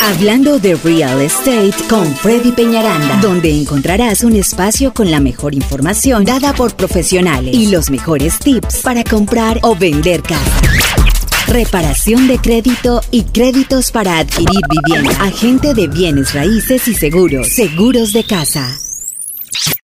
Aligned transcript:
Hablando 0.00 0.58
de 0.58 0.74
real 0.76 1.20
estate 1.20 1.74
con 1.88 2.06
Freddy 2.16 2.52
Peñaranda, 2.52 3.20
donde 3.20 3.50
encontrarás 3.50 4.24
un 4.24 4.36
espacio 4.36 4.94
con 4.94 5.10
la 5.10 5.20
mejor 5.20 5.54
información 5.54 6.24
dada 6.24 6.52
por 6.54 6.74
profesionales 6.76 7.54
y 7.54 7.66
los 7.66 7.90
mejores 7.90 8.38
tips 8.38 8.80
para 8.82 9.04
comprar 9.04 9.58
o 9.62 9.74
vender 9.74 10.22
casa. 10.22 10.60
Reparación 11.48 12.28
de 12.28 12.38
crédito 12.38 13.00
y 13.10 13.24
créditos 13.24 13.90
para 13.90 14.18
adquirir 14.18 14.60
vivienda. 14.70 15.22
Agente 15.22 15.74
de 15.74 15.88
bienes 15.88 16.32
raíces 16.32 16.88
y 16.88 16.94
seguros. 16.94 17.48
Seguros 17.48 18.12
de 18.12 18.24
casa. 18.24 18.78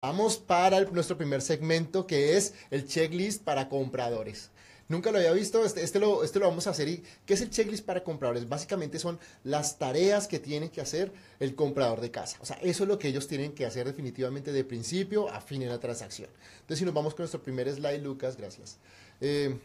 Vamos 0.01 0.37
para 0.37 0.81
nuestro 0.81 1.17
primer 1.17 1.41
segmento 1.41 2.05
que 2.05 2.35
es 2.37 2.53
el 2.71 2.85
checklist 2.85 3.43
para 3.43 3.69
compradores. 3.69 4.51
Nunca 4.89 5.11
lo 5.11 5.17
había 5.17 5.31
visto, 5.31 5.63
este, 5.63 5.83
este 5.83 5.99
lo, 5.99 6.23
este 6.23 6.39
lo 6.39 6.47
vamos 6.47 6.67
a 6.67 6.71
hacer. 6.71 6.87
¿Y 6.87 7.03
qué 7.25 7.33
es 7.33 7.41
el 7.41 7.49
checklist 7.49 7.85
para 7.85 8.03
compradores? 8.03 8.47
Básicamente 8.47 8.99
son 8.99 9.19
las 9.43 9.77
tareas 9.77 10.27
que 10.27 10.39
tiene 10.39 10.71
que 10.71 10.81
hacer 10.81 11.11
el 11.39 11.55
comprador 11.55 12.01
de 12.01 12.11
casa. 12.11 12.37
O 12.41 12.45
sea, 12.45 12.57
eso 12.61 12.83
es 12.83 12.89
lo 12.89 12.99
que 12.99 13.07
ellos 13.07 13.27
tienen 13.27 13.53
que 13.53 13.65
hacer 13.65 13.87
definitivamente 13.87 14.51
de 14.51 14.63
principio 14.63 15.29
a 15.29 15.41
fin 15.41 15.61
en 15.61 15.69
la 15.69 15.79
transacción. 15.79 16.29
Entonces, 16.55 16.79
si 16.79 16.85
nos 16.85 16.93
vamos 16.93 17.13
con 17.13 17.23
nuestro 17.23 17.41
primer 17.41 17.71
slide, 17.71 18.01
Lucas, 18.01 18.37
gracias. 18.37 18.77
Eh, 19.21 19.57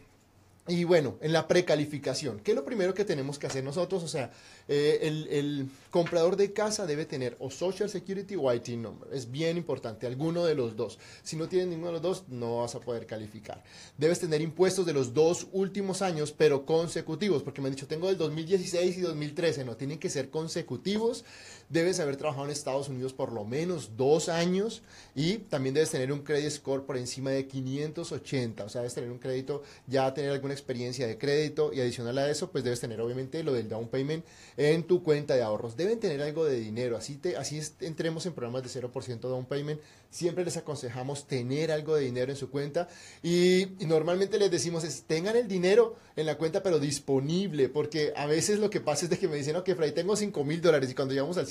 y 0.69 0.83
bueno, 0.83 1.17
en 1.21 1.33
la 1.33 1.47
precalificación, 1.47 2.39
¿qué 2.39 2.51
es 2.51 2.55
lo 2.55 2.63
primero 2.63 2.93
que 2.93 3.03
tenemos 3.03 3.39
que 3.39 3.47
hacer 3.47 3.63
nosotros? 3.63 4.03
O 4.03 4.07
sea, 4.07 4.31
eh, 4.67 4.99
el, 5.01 5.27
el 5.29 5.69
comprador 5.89 6.35
de 6.35 6.53
casa 6.53 6.85
debe 6.85 7.05
tener 7.05 7.35
o 7.39 7.49
Social 7.49 7.89
Security 7.89 8.35
o 8.35 8.53
IT 8.53 8.69
Number. 8.69 9.11
Es 9.11 9.31
bien 9.31 9.57
importante, 9.57 10.05
alguno 10.05 10.45
de 10.45 10.53
los 10.53 10.75
dos. 10.75 10.99
Si 11.23 11.35
no 11.35 11.47
tienes 11.47 11.69
ninguno 11.69 11.87
de 11.87 11.93
los 11.93 12.01
dos, 12.01 12.23
no 12.27 12.59
vas 12.59 12.75
a 12.75 12.79
poder 12.79 13.07
calificar. 13.07 13.63
Debes 13.97 14.19
tener 14.19 14.41
impuestos 14.41 14.85
de 14.85 14.93
los 14.93 15.13
dos 15.13 15.47
últimos 15.51 16.03
años, 16.03 16.31
pero 16.31 16.65
consecutivos, 16.65 17.41
porque 17.41 17.61
me 17.61 17.69
han 17.69 17.73
dicho, 17.73 17.87
tengo 17.87 18.07
del 18.07 18.17
2016 18.17 18.97
y 18.97 19.01
2013. 19.01 19.65
No, 19.65 19.75
tienen 19.75 19.97
que 19.97 20.09
ser 20.09 20.29
consecutivos. 20.29 21.25
Debes 21.69 21.99
haber 21.99 22.17
trabajado 22.17 22.45
en 22.45 22.51
Estados 22.51 22.89
Unidos 22.89 23.13
por 23.13 23.31
lo 23.31 23.45
menos 23.45 23.91
dos 23.95 24.27
años 24.27 24.81
y 25.13 25.37
también 25.37 25.75
debes 25.75 25.91
tener 25.91 26.11
un 26.11 26.21
credit 26.21 26.49
score 26.49 26.85
por 26.85 26.97
encima 26.97 27.29
de 27.29 27.45
580. 27.45 28.63
O 28.63 28.69
sea, 28.69 28.81
debes 28.81 28.95
tener 28.95 29.11
un 29.11 29.19
crédito, 29.19 29.61
ya 29.85 30.11
tener 30.13 30.31
alguna 30.31 30.53
experiencia 30.53 31.05
de 31.05 31.17
crédito 31.17 31.71
y 31.71 31.79
adicional 31.79 32.17
a 32.17 32.29
eso, 32.29 32.49
pues 32.51 32.63
debes 32.63 32.79
tener 32.79 32.99
obviamente 33.01 33.43
lo 33.43 33.53
del 33.53 33.69
down 33.69 33.87
payment 33.87 34.25
en 34.57 34.83
tu 34.83 35.03
cuenta 35.03 35.35
de 35.35 35.43
ahorros. 35.43 35.77
Deben 35.77 35.99
tener 35.99 36.21
algo 36.21 36.43
de 36.43 36.59
dinero, 36.59 36.97
así, 36.97 37.17
te, 37.17 37.37
así 37.37 37.61
entremos 37.81 38.25
en 38.25 38.33
programas 38.33 38.63
de 38.63 38.81
0% 38.81 39.19
down 39.19 39.45
payment. 39.45 39.79
Siempre 40.09 40.43
les 40.43 40.57
aconsejamos 40.57 41.27
tener 41.27 41.71
algo 41.71 41.95
de 41.95 42.05
dinero 42.05 42.31
en 42.31 42.37
su 42.37 42.49
cuenta 42.49 42.87
y, 43.21 43.61
y 43.79 43.85
normalmente 43.85 44.39
les 44.39 44.49
decimos 44.49 44.83
es 44.83 45.03
tengan 45.03 45.35
el 45.35 45.47
dinero 45.47 45.97
en 46.15 46.25
la 46.25 46.37
cuenta 46.37 46.63
pero 46.63 46.79
disponible, 46.79 47.69
porque 47.69 48.11
a 48.15 48.25
veces 48.25 48.59
lo 48.59 48.69
que 48.69 48.81
pasa 48.81 49.05
es 49.05 49.11
de 49.11 49.19
que 49.19 49.27
me 49.27 49.35
dicen, 49.35 49.55
ok, 49.55 49.69
Fray, 49.75 49.91
tengo 49.91 50.15
5 50.15 50.43
mil 50.43 50.61
dólares 50.61 50.89
y 50.89 50.95
cuando 50.95 51.13
llegamos 51.13 51.37
al 51.37 51.47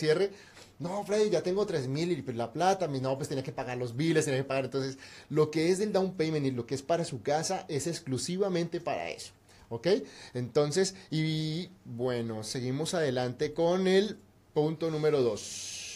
no, 0.78 1.02
Freddy, 1.04 1.30
ya 1.30 1.42
tengo 1.42 1.66
3 1.66 1.88
mil 1.88 2.12
y 2.12 2.32
la 2.32 2.52
plata, 2.52 2.86
no, 2.86 3.16
pues 3.16 3.28
tenía 3.28 3.42
que 3.42 3.52
pagar 3.52 3.78
los 3.78 3.96
biles, 3.96 4.24
tenía 4.24 4.40
que 4.40 4.44
pagar. 4.44 4.66
Entonces, 4.66 4.98
lo 5.28 5.50
que 5.50 5.70
es 5.70 5.78
del 5.78 5.92
down 5.92 6.14
payment 6.14 6.46
y 6.46 6.50
lo 6.52 6.66
que 6.66 6.76
es 6.76 6.82
para 6.82 7.04
su 7.04 7.22
casa 7.22 7.64
es 7.68 7.86
exclusivamente 7.86 8.80
para 8.80 9.10
eso. 9.10 9.32
¿Ok? 9.70 9.88
Entonces, 10.34 10.94
y 11.10 11.70
bueno, 11.84 12.42
seguimos 12.44 12.94
adelante 12.94 13.52
con 13.52 13.86
el 13.86 14.18
punto 14.54 14.90
número 14.90 15.20
2. 15.22 15.87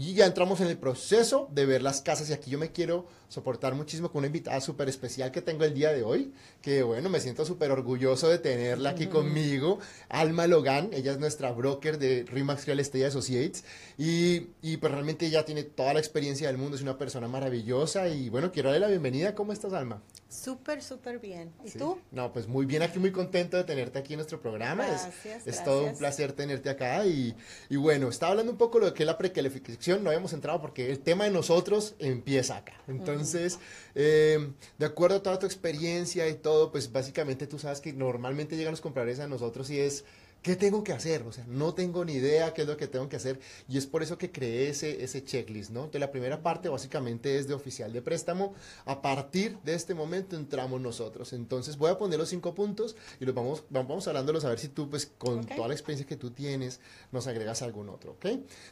Y 0.00 0.14
ya 0.14 0.26
entramos 0.26 0.60
en 0.60 0.68
el 0.68 0.78
proceso 0.78 1.48
de 1.52 1.66
ver 1.66 1.82
las 1.82 2.02
casas 2.02 2.30
y 2.30 2.32
aquí 2.32 2.52
yo 2.52 2.58
me 2.60 2.70
quiero 2.70 3.08
soportar 3.28 3.74
muchísimo 3.74 4.12
con 4.12 4.20
una 4.20 4.28
invitada 4.28 4.60
súper 4.60 4.88
especial 4.88 5.32
que 5.32 5.42
tengo 5.42 5.64
el 5.64 5.74
día 5.74 5.92
de 5.92 6.04
hoy, 6.04 6.32
que 6.62 6.84
bueno, 6.84 7.08
me 7.08 7.18
siento 7.18 7.44
súper 7.44 7.72
orgulloso 7.72 8.28
de 8.28 8.38
tenerla 8.38 8.90
aquí 8.90 9.08
conmigo, 9.08 9.80
Alma 10.08 10.46
Logan, 10.46 10.90
ella 10.92 11.10
es 11.10 11.18
nuestra 11.18 11.50
broker 11.50 11.98
de 11.98 12.24
Remax 12.28 12.66
Real 12.66 12.78
Estate 12.78 13.06
Associates 13.06 13.64
y, 13.98 14.50
y 14.62 14.76
pues 14.76 14.92
realmente 14.92 15.26
ella 15.26 15.44
tiene 15.44 15.64
toda 15.64 15.94
la 15.94 15.98
experiencia 15.98 16.46
del 16.46 16.58
mundo, 16.58 16.76
es 16.76 16.82
una 16.82 16.96
persona 16.96 17.26
maravillosa 17.26 18.08
y 18.08 18.28
bueno, 18.28 18.52
quiero 18.52 18.70
darle 18.70 18.86
la 18.86 18.90
bienvenida, 18.90 19.34
¿cómo 19.34 19.52
estás 19.52 19.72
Alma? 19.72 20.00
Súper, 20.28 20.82
súper 20.82 21.18
bien. 21.20 21.52
¿Y 21.64 21.70
Sí. 21.70 21.78
tú? 21.78 21.98
No, 22.10 22.30
pues 22.32 22.46
muy 22.46 22.66
bien, 22.66 22.82
aquí 22.82 22.98
muy 22.98 23.10
contento 23.12 23.56
de 23.56 23.64
tenerte 23.64 23.98
aquí 23.98 24.12
en 24.12 24.18
nuestro 24.18 24.40
programa. 24.40 24.86
Es- 24.86 25.02
Gracias, 25.04 25.46
es, 25.46 25.64
todo 25.64 25.78
un 25.78 25.84
gracias. 25.84 25.98
placer 25.98 26.32
tenerte 26.32 26.68
acá. 26.68 27.06
Y, 27.06 27.34
y 27.70 27.76
bueno, 27.76 28.08
estaba 28.08 28.32
hablando 28.32 28.52
un 28.52 28.58
poco 28.58 28.78
de 28.78 28.86
lo 28.88 28.94
que 28.94 29.04
es 29.04 29.06
la 29.06 29.16
precalificación, 29.16 30.04
no 30.04 30.10
habíamos 30.10 30.34
entrado 30.34 30.60
porque 30.60 30.90
el 30.90 30.98
tema 31.00 31.24
de 31.24 31.30
nosotros 31.30 31.94
empieza 31.98 32.58
acá. 32.58 32.74
Entonces, 32.88 33.58
eh, 33.94 34.52
de 34.76 34.86
acuerdo 34.86 35.16
a 35.16 35.22
toda 35.22 35.38
tu 35.38 35.46
experiencia 35.46 36.28
y 36.28 36.34
todo, 36.34 36.70
pues 36.72 36.92
básicamente 36.92 37.46
tú 37.46 37.58
sabes 37.58 37.80
que 37.80 37.94
normalmente 37.94 38.56
llegan 38.56 38.72
los 38.72 38.82
compradores 38.82 39.20
a 39.20 39.28
nosotros 39.28 39.70
y 39.70 39.80
es... 39.80 40.04
¿Qué 40.42 40.54
tengo 40.54 40.84
que 40.84 40.92
hacer? 40.92 41.22
O 41.22 41.32
sea, 41.32 41.44
no 41.48 41.74
tengo 41.74 42.04
ni 42.04 42.12
idea 42.14 42.54
qué 42.54 42.62
es 42.62 42.68
lo 42.68 42.76
que 42.76 42.86
tengo 42.86 43.08
que 43.08 43.16
hacer 43.16 43.40
y 43.68 43.76
es 43.76 43.86
por 43.86 44.02
eso 44.02 44.16
que 44.18 44.30
creé 44.30 44.68
ese, 44.70 45.02
ese 45.02 45.24
checklist, 45.24 45.70
¿no? 45.70 45.80
Entonces, 45.80 46.00
la 46.00 46.12
primera 46.12 46.42
parte 46.42 46.68
básicamente 46.68 47.36
es 47.38 47.48
de 47.48 47.54
oficial 47.54 47.92
de 47.92 48.02
préstamo. 48.02 48.54
A 48.84 49.02
partir 49.02 49.58
de 49.64 49.74
este 49.74 49.94
momento 49.94 50.36
entramos 50.36 50.80
nosotros. 50.80 51.32
Entonces, 51.32 51.76
voy 51.76 51.90
a 51.90 51.98
poner 51.98 52.18
los 52.18 52.28
cinco 52.28 52.54
puntos 52.54 52.94
y 53.20 53.24
los 53.24 53.34
vamos, 53.34 53.64
vamos 53.68 54.06
hablándolos 54.06 54.44
a 54.44 54.50
ver 54.50 54.58
si 54.60 54.68
tú, 54.68 54.88
pues, 54.88 55.06
con 55.18 55.40
Ok. 55.40 55.56
toda 55.56 55.68
la 55.68 55.74
experiencia 55.74 56.06
que 56.06 56.16
tú 56.16 56.30
tienes, 56.30 56.80
nos 57.10 57.26
agregas 57.26 57.62
algún 57.62 57.88
otro, 57.88 58.12
¿ok? 58.12 58.26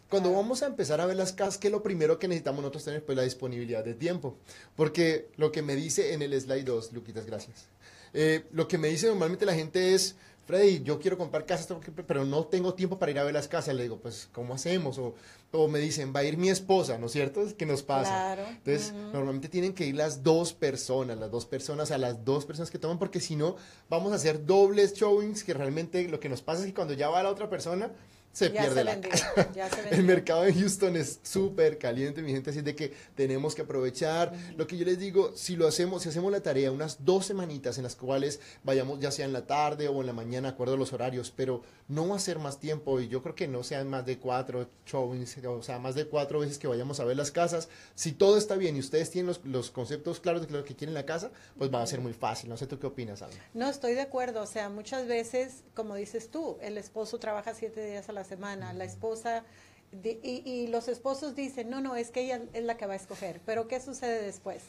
Cuando 0.09 0.33
vamos 0.33 0.63
a 0.63 0.67
empezar 0.67 1.01
a 1.01 1.07
ver 1.07 1.17
las 1.17 1.33
casas, 1.33 1.59
¿qué 1.59 1.67
es 1.67 1.73
lo 1.73 1.83
primero 1.83 2.19
que 2.19 2.29
necesitamos 2.29 2.63
nosotros 2.63 2.85
tener? 2.85 3.05
Pues 3.05 3.17
la 3.17 3.23
disponibilidad 3.25 3.85
de 3.85 3.95
tiempo. 3.95 4.37
Porque 4.77 5.29
lo 5.37 5.51
que 5.51 5.63
me 5.63 5.75
dice 5.75 6.13
en 6.15 6.23
el 6.23 6.41
slide 6.41 6.65
2, 6.65 6.93
Luquitas, 6.93 7.27
gracias. 7.27 7.67
Eh, 8.15 8.47
lo 8.53 8.69
que 8.69 8.79
me 8.79 8.89
dice 8.89 9.09
normalmente 9.09 9.45
la 9.45 9.55
gente 9.55 9.95
es, 9.95 10.15
Freddy, 10.47 10.83
yo 10.85 11.01
quiero 11.01 11.19
comprar 11.19 11.45
casas, 11.45 11.77
pero 12.07 12.25
no 12.25 12.45
tengo 12.45 12.73
tiempo 12.75 13.01
para 13.01 13.11
ir 13.11 13.19
a 13.19 13.25
ver 13.25 13.35
las 13.35 13.49
casas. 13.49 13.75
Le 13.75 13.83
digo, 13.83 13.99
pues, 13.99 14.29
¿cómo 14.33 14.55
hacemos? 14.55 14.97
O, 14.99 15.15
o 15.51 15.67
me 15.67 15.81
dicen, 15.81 16.13
va 16.15 16.21
a 16.21 16.25
ir 16.25 16.37
mi 16.39 16.49
esposa, 16.49 16.99
¿no 16.99 17.07
es 17.07 17.13
cierto? 17.13 17.43
Es 17.43 17.53
que 17.53 17.67
nos 17.67 17.83
pasa. 17.83 18.11
Claro. 18.11 18.45
Entonces, 18.49 18.93
normalmente 19.13 19.49
tienen 19.49 19.75
que 19.75 19.87
ir 19.87 19.97
las 19.97 20.23
dos 20.23 20.53
personas, 20.53 21.19
las 21.19 21.33
dos 21.33 21.47
personas, 21.47 21.91
a 21.91 21.99
las 21.99 22.25
dos 22.25 22.47
personas 22.47 22.71
que 22.71 22.79
toman, 22.79 22.99
porque 22.99 23.19
si 23.19 23.35
no, 23.35 23.57
vamos 23.89 24.13
a 24.13 24.15
hacer 24.15 24.47
dobles 24.47 24.95
showings, 24.95 25.43
que 25.43 25.53
realmente 25.53 26.07
lo 26.09 26.21
que 26.21 26.29
nos 26.29 26.43
pasa 26.43 26.61
es 26.61 26.67
que 26.67 26.75
cuando 26.75 26.95
ya 26.95 27.09
va 27.09 27.25
la 27.25 27.31
otra 27.31 27.51
persona, 27.51 27.91
se 28.37 28.53
Ya 28.53 28.61
pierde 28.61 28.75
se 28.75 28.85
la 28.85 28.91
vendió, 28.91 29.11
ya 29.55 29.71
se 29.71 29.95
El 29.95 30.03
mercado 30.03 30.43
de 30.43 30.53
Houston 30.53 30.95
es 30.95 31.21
súper 31.23 31.79
caliente, 31.79 32.21
mi 32.21 32.33
gente, 32.33 32.51
así 32.51 32.61
de 32.61 32.77
que 32.77 32.93
tenemos 33.15 33.55
que 33.55 33.63
aprovechar. 33.63 34.35
Lo 34.59 34.67
que 34.67 34.77
yo 34.77 34.85
les 34.85 34.99
digo, 34.99 35.33
si 35.35 35.57
lo 35.57 35.67
hacemos, 35.67 36.03
si 36.03 36.11
hacemos 36.11 36.31
la 36.31 36.43
tarea, 36.43 36.71
unas 36.71 37.03
dos 37.03 37.25
semanitas 37.25 37.79
en 37.79 37.85
las 37.85 37.97
cuales 37.97 38.41
vayamos 38.63 39.01
ya 39.01 39.11
sea 39.11 39.25
en 39.25 39.33
la 39.33 39.47
tarde 39.47 39.89
o 39.89 40.03
en 40.03 40.07
la 40.07 40.13
mañana, 40.13 40.51
acuerdo 40.51 40.75
a 40.75 40.77
los 40.77 40.93
horarios, 40.93 41.33
pero 41.35 41.63
no 41.89 42.07
va 42.09 42.17
a 42.17 42.19
ser 42.19 42.39
más 42.39 42.61
tiempo 42.61 43.01
y 43.01 43.09
yo 43.09 43.23
creo 43.23 43.35
que 43.35 43.49
no 43.49 43.63
sean 43.63 43.89
más 43.89 44.05
de 44.05 44.19
cuatro 44.19 44.69
showings, 44.85 45.39
o 45.47 45.63
sea, 45.63 45.79
más 45.79 45.95
de 45.95 46.07
cuatro 46.07 46.41
veces 46.41 46.59
que 46.59 46.67
vayamos 46.67 47.01
a 47.01 47.07
ver 47.07 47.17
las 47.17 47.31
casas. 47.31 47.71
Si 47.95 48.13
todo 48.13 48.37
está 48.37 48.57
bien 48.57 48.77
y 48.77 48.81
ustedes 48.81 49.11
tienen 49.11 49.29
los, 49.29 49.43
los 49.47 49.71
conceptos 49.71 50.21
claros 50.21 50.47
de 50.47 50.53
lo 50.53 50.63
que 50.63 50.77
quieren 50.77 50.93
la 50.93 51.07
casa, 51.07 51.31
pues 51.57 51.73
va 51.73 51.81
a 51.81 51.87
ser 51.87 52.03
muy 52.03 52.13
fácil. 52.13 52.51
No 52.51 52.59
sé 52.59 52.67
tú 52.67 52.79
qué 52.79 52.87
opinas, 52.87 53.23
Alma. 53.23 53.37
No, 53.55 53.71
estoy 53.71 53.95
de 53.95 54.03
acuerdo. 54.03 54.43
O 54.43 54.47
sea, 54.47 54.69
muchas 54.69 55.07
veces, 55.07 55.63
como 55.73 55.95
dices 55.95 56.31
tú, 56.31 56.59
el 56.61 56.77
esposo 56.77 57.19
trabaja 57.19 57.55
siete 57.55 57.83
días 57.83 58.11
a 58.11 58.13
la 58.13 58.26
semana, 58.27 58.75
la 58.75 58.85
esposa... 58.85 59.45
di- 59.93 60.21
y, 60.23 60.43
y 60.45 60.67
los 60.67 60.89
esposos 60.89 61.35
dicen, 61.35 61.71
no, 61.71 61.81
no, 61.81 61.97
es 61.97 62.11
que 62.11 62.21
ella 62.25 62.43
es 62.53 62.65
la 62.65 62.77
que 62.77 62.85
va 62.87 62.93
a 62.93 62.97
escoger. 62.97 63.41
Pero 63.47 63.67
¿qué 63.69 63.81
sucede 63.81 64.23
después? 64.23 64.63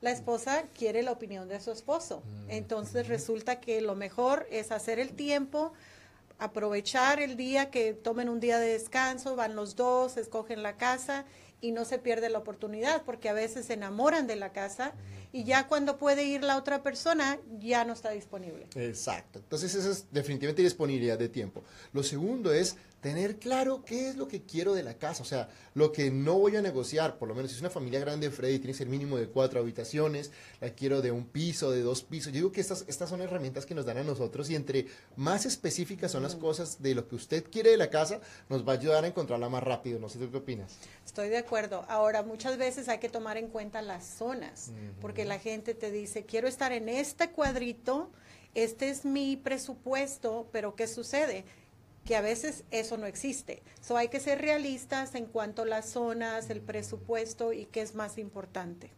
La 0.00 0.10
esposa 0.10 0.64
quiere 0.76 1.04
la 1.04 1.12
opinión 1.12 1.46
de 1.48 1.60
su 1.60 1.70
esposo. 1.70 2.24
Entonces 2.48 3.06
resulta 3.06 3.60
que 3.60 3.80
lo 3.80 3.94
mejor 3.94 4.48
es 4.50 4.72
hacer 4.72 4.98
el 4.98 5.10
tiempo, 5.12 5.72
aprovechar 6.40 7.20
el 7.20 7.36
día 7.36 7.70
que 7.70 7.94
tomen 7.94 8.28
un 8.28 8.40
día 8.40 8.58
de 8.58 8.72
descanso, 8.72 9.36
van 9.36 9.54
los 9.54 9.76
dos, 9.76 10.16
escogen 10.16 10.64
la 10.64 10.76
casa 10.76 11.24
y 11.60 11.70
no 11.70 11.84
se 11.84 12.00
pierde 12.00 12.30
la 12.30 12.38
oportunidad 12.38 13.02
porque 13.02 13.28
a 13.28 13.32
veces 13.32 13.66
se 13.66 13.74
enamoran 13.74 14.26
de 14.26 14.34
la 14.34 14.50
casa 14.50 14.92
y 15.32 15.44
ya 15.44 15.66
cuando 15.66 15.96
puede 15.96 16.24
ir 16.24 16.44
la 16.44 16.56
otra 16.56 16.82
persona 16.82 17.38
ya 17.58 17.84
no 17.84 17.94
está 17.94 18.10
disponible. 18.10 18.66
Exacto. 18.74 19.38
Entonces, 19.38 19.74
esa 19.74 19.90
es 19.90 20.06
definitivamente 20.10 20.62
disponibilidad 20.62 21.18
de 21.18 21.28
tiempo. 21.28 21.62
Lo 21.92 22.02
segundo 22.02 22.52
es 22.52 22.76
tener 23.02 23.40
claro 23.40 23.82
qué 23.84 24.08
es 24.08 24.16
lo 24.16 24.28
que 24.28 24.42
quiero 24.42 24.74
de 24.74 24.84
la 24.84 24.94
casa, 24.94 25.24
o 25.24 25.26
sea, 25.26 25.48
lo 25.74 25.90
que 25.90 26.12
no 26.12 26.38
voy 26.38 26.54
a 26.54 26.62
negociar, 26.62 27.18
por 27.18 27.26
lo 27.26 27.34
menos 27.34 27.50
si 27.50 27.56
es 27.56 27.60
una 27.60 27.68
familia 27.68 27.98
grande, 27.98 28.30
Freddy, 28.30 28.60
tiene 28.60 28.72
que 28.72 28.78
ser 28.78 28.86
mínimo 28.86 29.18
de 29.18 29.26
cuatro 29.26 29.58
habitaciones, 29.58 30.30
la 30.60 30.70
quiero 30.70 31.02
de 31.02 31.10
un 31.10 31.26
piso, 31.26 31.72
de 31.72 31.82
dos 31.82 32.04
pisos. 32.04 32.32
Yo 32.32 32.36
digo 32.36 32.52
que 32.52 32.60
estas, 32.60 32.84
estas 32.86 33.10
son 33.10 33.20
herramientas 33.20 33.66
que 33.66 33.74
nos 33.74 33.86
dan 33.86 33.98
a 33.98 34.04
nosotros 34.04 34.48
y 34.50 34.54
entre 34.54 34.86
más 35.16 35.46
específicas 35.46 36.12
son 36.12 36.22
las 36.22 36.36
cosas 36.36 36.80
de 36.80 36.94
lo 36.94 37.08
que 37.08 37.16
usted 37.16 37.44
quiere 37.50 37.70
de 37.70 37.76
la 37.76 37.90
casa, 37.90 38.20
nos 38.48 38.66
va 38.66 38.74
a 38.74 38.76
ayudar 38.76 39.02
a 39.02 39.08
encontrarla 39.08 39.48
más 39.48 39.64
rápido. 39.64 39.98
No 39.98 40.08
sé 40.08 40.20
tú 40.20 40.30
qué 40.30 40.36
opinas. 40.36 40.76
Estoy 41.04 41.28
de 41.28 41.38
acuerdo. 41.38 41.84
Ahora, 41.88 42.22
muchas 42.22 42.56
veces 42.56 42.88
hay 42.88 42.98
que 42.98 43.08
tomar 43.08 43.36
en 43.36 43.48
cuenta 43.48 43.82
las 43.82 44.06
zonas, 44.06 44.70
porque 45.00 45.21
la 45.24 45.38
gente 45.38 45.74
te 45.74 45.90
dice, 45.90 46.24
quiero 46.24 46.48
estar 46.48 46.72
en 46.72 46.88
este 46.88 47.30
cuadrito, 47.30 48.10
este 48.54 48.90
es 48.90 49.04
mi 49.04 49.36
presupuesto, 49.36 50.48
pero 50.52 50.74
¿qué 50.74 50.86
sucede? 50.86 51.44
Que 52.04 52.16
a 52.16 52.20
veces 52.20 52.64
eso 52.70 52.96
no 52.96 53.06
existe. 53.06 53.62
So 53.80 53.96
hay 53.96 54.08
que 54.08 54.20
ser 54.20 54.40
realistas 54.40 55.14
en 55.14 55.26
cuanto 55.26 55.62
a 55.62 55.66
las 55.66 55.88
zonas, 55.88 56.50
el 56.50 56.60
presupuesto 56.60 57.52
y 57.52 57.66
qué 57.66 57.80
es 57.82 57.94
más 57.94 58.18
importante. 58.18 58.90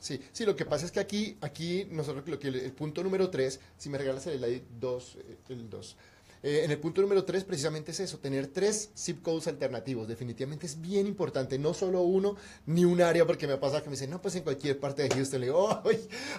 Sí, 0.00 0.20
sí, 0.32 0.44
lo 0.44 0.54
que 0.54 0.66
pasa 0.66 0.84
es 0.84 0.92
que 0.92 1.00
aquí, 1.00 1.38
aquí 1.40 1.86
nosotros 1.90 2.38
que 2.38 2.48
el, 2.48 2.72
punto 2.72 3.02
número 3.02 3.30
3, 3.30 3.58
si 3.78 3.88
me 3.88 3.96
regalas 3.96 4.26
el 4.26 4.38
slide 4.38 4.62
2, 4.78 5.16
eh, 5.16 5.38
el 5.48 5.70
2. 5.70 5.96
Eh, 6.44 6.62
en 6.62 6.70
el 6.70 6.76
punto 6.78 7.00
número 7.00 7.24
3 7.24 7.42
precisamente 7.44 7.92
es 7.92 8.00
eso, 8.00 8.18
tener 8.18 8.48
tres 8.48 8.90
zip 8.94 9.22
codes 9.22 9.46
alternativos. 9.46 10.06
Definitivamente 10.06 10.66
es 10.66 10.78
bien 10.78 11.06
importante, 11.06 11.58
no 11.58 11.72
solo 11.72 12.02
uno 12.02 12.36
ni 12.66 12.84
un 12.84 13.00
área, 13.00 13.26
porque 13.26 13.46
me 13.46 13.56
pasa 13.56 13.80
que 13.82 13.86
me 13.86 13.92
dicen, 13.92 14.10
no, 14.10 14.20
pues 14.20 14.34
en 14.36 14.42
cualquier 14.42 14.78
parte 14.78 15.02
de 15.04 15.08
Houston. 15.08 15.40
Le 15.40 15.46
digo, 15.46 15.82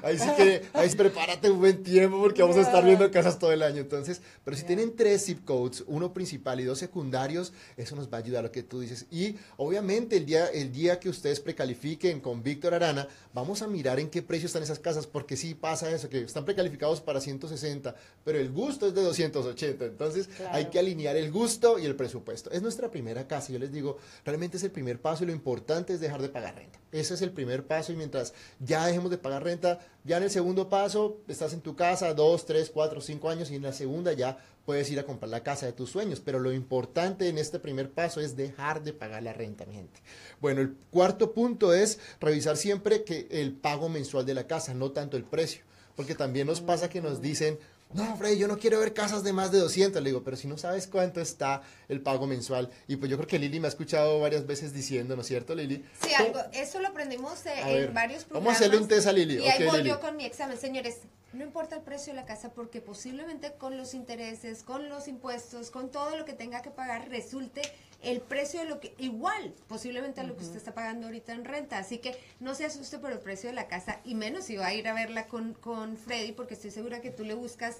ahí 0.03 0.19
sí 0.19 0.27
que, 0.37 0.61
ahí 0.73 0.91
sí, 0.91 0.95
prepárate 0.95 1.49
un 1.49 1.59
buen 1.59 1.81
tiempo 1.81 2.21
porque 2.21 2.43
vamos 2.43 2.55
a 2.57 2.61
estar 2.61 2.85
viendo 2.85 3.09
casas 3.09 3.39
todo 3.39 3.51
el 3.51 3.63
año. 3.63 3.81
Entonces, 3.81 4.21
pero 4.43 4.55
si 4.55 4.63
tienen 4.63 4.95
tres 4.95 5.25
zip 5.25 5.43
codes, 5.43 5.83
uno 5.87 6.13
principal 6.13 6.59
y 6.59 6.65
dos 6.65 6.77
secundarios, 6.77 7.51
eso 7.75 7.95
nos 7.95 8.07
va 8.07 8.17
a 8.17 8.21
ayudar 8.21 8.41
a 8.41 8.47
lo 8.49 8.51
que 8.51 8.61
tú 8.61 8.81
dices. 8.81 9.07
Y 9.09 9.37
obviamente 9.57 10.17
el 10.17 10.27
día, 10.27 10.45
el 10.45 10.71
día 10.71 10.99
que 10.99 11.09
ustedes 11.09 11.39
precalifiquen 11.39 12.19
con 12.19 12.43
Víctor 12.43 12.75
Arana, 12.75 13.07
vamos 13.33 13.63
a 13.63 13.67
mirar 13.67 13.99
en 13.99 14.11
qué 14.11 14.21
precio 14.21 14.45
están 14.45 14.61
esas 14.61 14.77
casas, 14.77 15.07
porque 15.07 15.35
sí 15.35 15.55
pasa 15.55 15.89
eso, 15.89 16.09
que 16.09 16.21
están 16.21 16.45
precalificados 16.45 17.01
para 17.01 17.19
160, 17.19 17.95
pero 18.23 18.37
el 18.37 18.51
gusto 18.51 18.85
es 18.85 18.93
de 18.93 19.01
280. 19.01 19.94
Entonces 19.95 20.29
hay 20.51 20.65
que 20.65 20.79
alinear 20.79 21.15
el 21.15 21.31
gusto 21.31 21.79
y 21.79 21.85
el 21.85 21.95
presupuesto. 21.95 22.51
Es 22.51 22.61
nuestra 22.61 22.91
primera 22.91 23.27
casa, 23.27 23.53
yo 23.53 23.59
les 23.59 23.71
digo, 23.71 23.97
realmente 24.25 24.57
es 24.57 24.63
el 24.63 24.71
primer 24.71 25.01
paso 25.01 25.23
y 25.23 25.27
lo 25.27 25.33
importante 25.33 25.93
es 25.93 26.01
dejar 26.01 26.21
de 26.21 26.29
pagar 26.29 26.55
renta. 26.55 26.79
Ese 26.91 27.13
es 27.13 27.21
el 27.21 27.31
primer 27.31 27.65
paso 27.65 27.93
y 27.93 27.95
mientras 27.95 28.33
ya 28.59 28.85
dejemos 28.85 29.09
de 29.09 29.17
pagar 29.17 29.43
renta, 29.43 29.79
ya 30.03 30.17
en 30.17 30.23
el 30.23 30.29
segundo 30.29 30.69
paso 30.69 31.21
estás 31.27 31.53
en 31.53 31.61
tu 31.61 31.75
casa 31.75 32.13
dos, 32.13 32.45
tres, 32.45 32.69
cuatro, 32.69 33.01
cinco 33.01 33.29
años 33.29 33.49
y 33.51 33.55
en 33.55 33.63
la 33.63 33.73
segunda 33.73 34.13
ya 34.13 34.37
puedes 34.65 34.89
ir 34.89 34.99
a 34.99 35.05
comprar 35.05 35.29
la 35.29 35.43
casa 35.43 35.65
de 35.65 35.73
tus 35.73 35.91
sueños. 35.91 36.19
Pero 36.19 36.39
lo 36.39 36.51
importante 36.51 37.29
en 37.29 37.37
este 37.37 37.59
primer 37.59 37.91
paso 37.91 38.19
es 38.19 38.35
dejar 38.35 38.83
de 38.83 38.93
pagar 38.93 39.23
la 39.23 39.33
renta, 39.33 39.65
mi 39.65 39.75
gente. 39.75 40.01
Bueno, 40.41 40.61
el 40.61 40.75
cuarto 40.89 41.33
punto 41.33 41.73
es 41.73 41.99
revisar 42.19 42.57
siempre 42.57 43.03
que 43.03 43.27
el 43.31 43.53
pago 43.53 43.89
mensual 43.89 44.25
de 44.25 44.33
la 44.33 44.47
casa, 44.47 44.73
no 44.73 44.91
tanto 44.91 45.17
el 45.17 45.23
precio. 45.23 45.63
Porque 45.95 46.15
también 46.15 46.47
nos 46.47 46.59
pasa 46.59 46.89
que 46.89 47.01
nos 47.01 47.21
dicen, 47.21 47.57
no, 47.95 48.17
Freddy, 48.17 48.37
yo 48.37 48.47
no 48.47 48.57
quiero 48.57 48.79
ver 48.79 48.93
casas 48.93 49.23
de 49.23 49.31
más 49.31 49.51
de 49.51 49.59
200. 49.59 50.01
Le 50.03 50.09
digo, 50.09 50.21
pero 50.23 50.35
si 50.35 50.47
no 50.47 50.57
sabes 50.57 50.87
cuánto 50.87 51.21
está 51.21 51.61
el 51.87 52.01
pago 52.01 52.27
mensual. 52.27 52.69
Y 52.87 52.97
pues 52.97 53.09
yo 53.09 53.17
creo 53.17 53.27
que 53.27 53.39
Lili 53.39 53.59
me 53.59 53.67
ha 53.67 53.69
escuchado 53.69 54.19
varias 54.19 54.45
veces 54.45 54.73
diciendo, 54.73 55.15
¿no 55.15 55.21
es 55.21 55.27
cierto, 55.27 55.55
Lili? 55.55 55.85
Sí, 56.01 56.13
algo, 56.13 56.39
eso 56.51 56.79
lo 56.79 56.89
aprendimos 56.89 57.45
eh, 57.45 57.85
en 57.85 57.93
varios 57.93 58.25
programas. 58.25 58.45
Vamos 58.45 58.53
a 58.53 58.57
hacerle 58.57 58.77
un 58.81 58.87
test 58.89 59.07
a 59.07 59.13
Lili. 59.13 59.37
Y 59.37 59.47
ahí 59.47 59.65
voy 59.65 59.83
yo 59.83 59.99
con 60.01 60.17
mi 60.17 60.25
examen. 60.25 60.57
Señores, 60.57 60.97
no 61.35 61.43
importa 61.43 61.75
el 61.75 61.81
precio 61.81 62.13
de 62.13 62.19
la 62.19 62.25
casa 62.25 62.53
porque 62.53 62.81
posiblemente 62.81 63.53
con 63.53 63.77
los 63.77 63.93
intereses, 63.93 64.63
con 64.63 64.89
los 64.89 65.07
impuestos, 65.07 65.69
con 65.69 65.89
todo 65.89 66.17
lo 66.17 66.25
que 66.25 66.33
tenga 66.33 66.61
que 66.61 66.71
pagar, 66.71 67.09
resulte 67.09 67.61
el 68.01 68.21
precio 68.21 68.61
de 68.61 68.67
lo 68.67 68.79
que, 68.79 68.93
igual, 68.99 69.53
posiblemente 69.67 70.21
a 70.21 70.23
lo 70.23 70.37
que 70.37 70.43
usted 70.43 70.57
está 70.57 70.73
pagando 70.73 71.07
ahorita 71.07 71.33
en 71.33 71.45
renta. 71.45 71.77
Así 71.77 71.97
que 71.97 72.15
no 72.39 72.55
se 72.55 72.65
asuste 72.65 72.99
por 72.99 73.11
el 73.11 73.19
precio 73.19 73.49
de 73.49 73.55
la 73.55 73.67
casa 73.67 73.99
y 74.03 74.15
menos 74.15 74.45
si 74.45 74.55
va 74.55 74.67
a 74.67 74.73
ir 74.73 74.87
a 74.87 74.93
verla 74.93 75.27
con, 75.27 75.53
con 75.53 75.97
Freddy 75.97 76.31
porque 76.31 76.53
estoy 76.53 76.71
segura 76.71 77.01
que 77.01 77.11
tú 77.11 77.23
le 77.23 77.33
buscas 77.33 77.77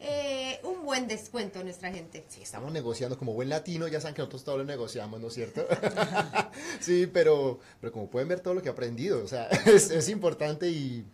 eh, 0.00 0.60
un 0.64 0.84
buen 0.84 1.06
descuento 1.06 1.60
a 1.60 1.64
nuestra 1.64 1.90
gente. 1.92 2.24
Sí, 2.28 2.42
estamos 2.42 2.72
negociando 2.72 3.18
como 3.18 3.32
buen 3.32 3.48
latino, 3.48 3.88
ya 3.88 4.00
saben 4.00 4.14
que 4.14 4.22
nosotros 4.22 4.44
todo 4.44 4.58
lo 4.58 4.64
negociamos, 4.64 5.20
¿no 5.20 5.28
es 5.28 5.34
cierto? 5.34 5.66
sí, 6.80 7.06
pero, 7.06 7.58
pero 7.80 7.92
como 7.92 8.08
pueden 8.08 8.28
ver 8.28 8.40
todo 8.40 8.54
lo 8.54 8.62
que 8.62 8.68
he 8.68 8.72
aprendido, 8.72 9.22
o 9.22 9.28
sea, 9.28 9.46
es, 9.66 9.90
es 9.90 10.08
importante 10.08 10.68
y 10.68 11.04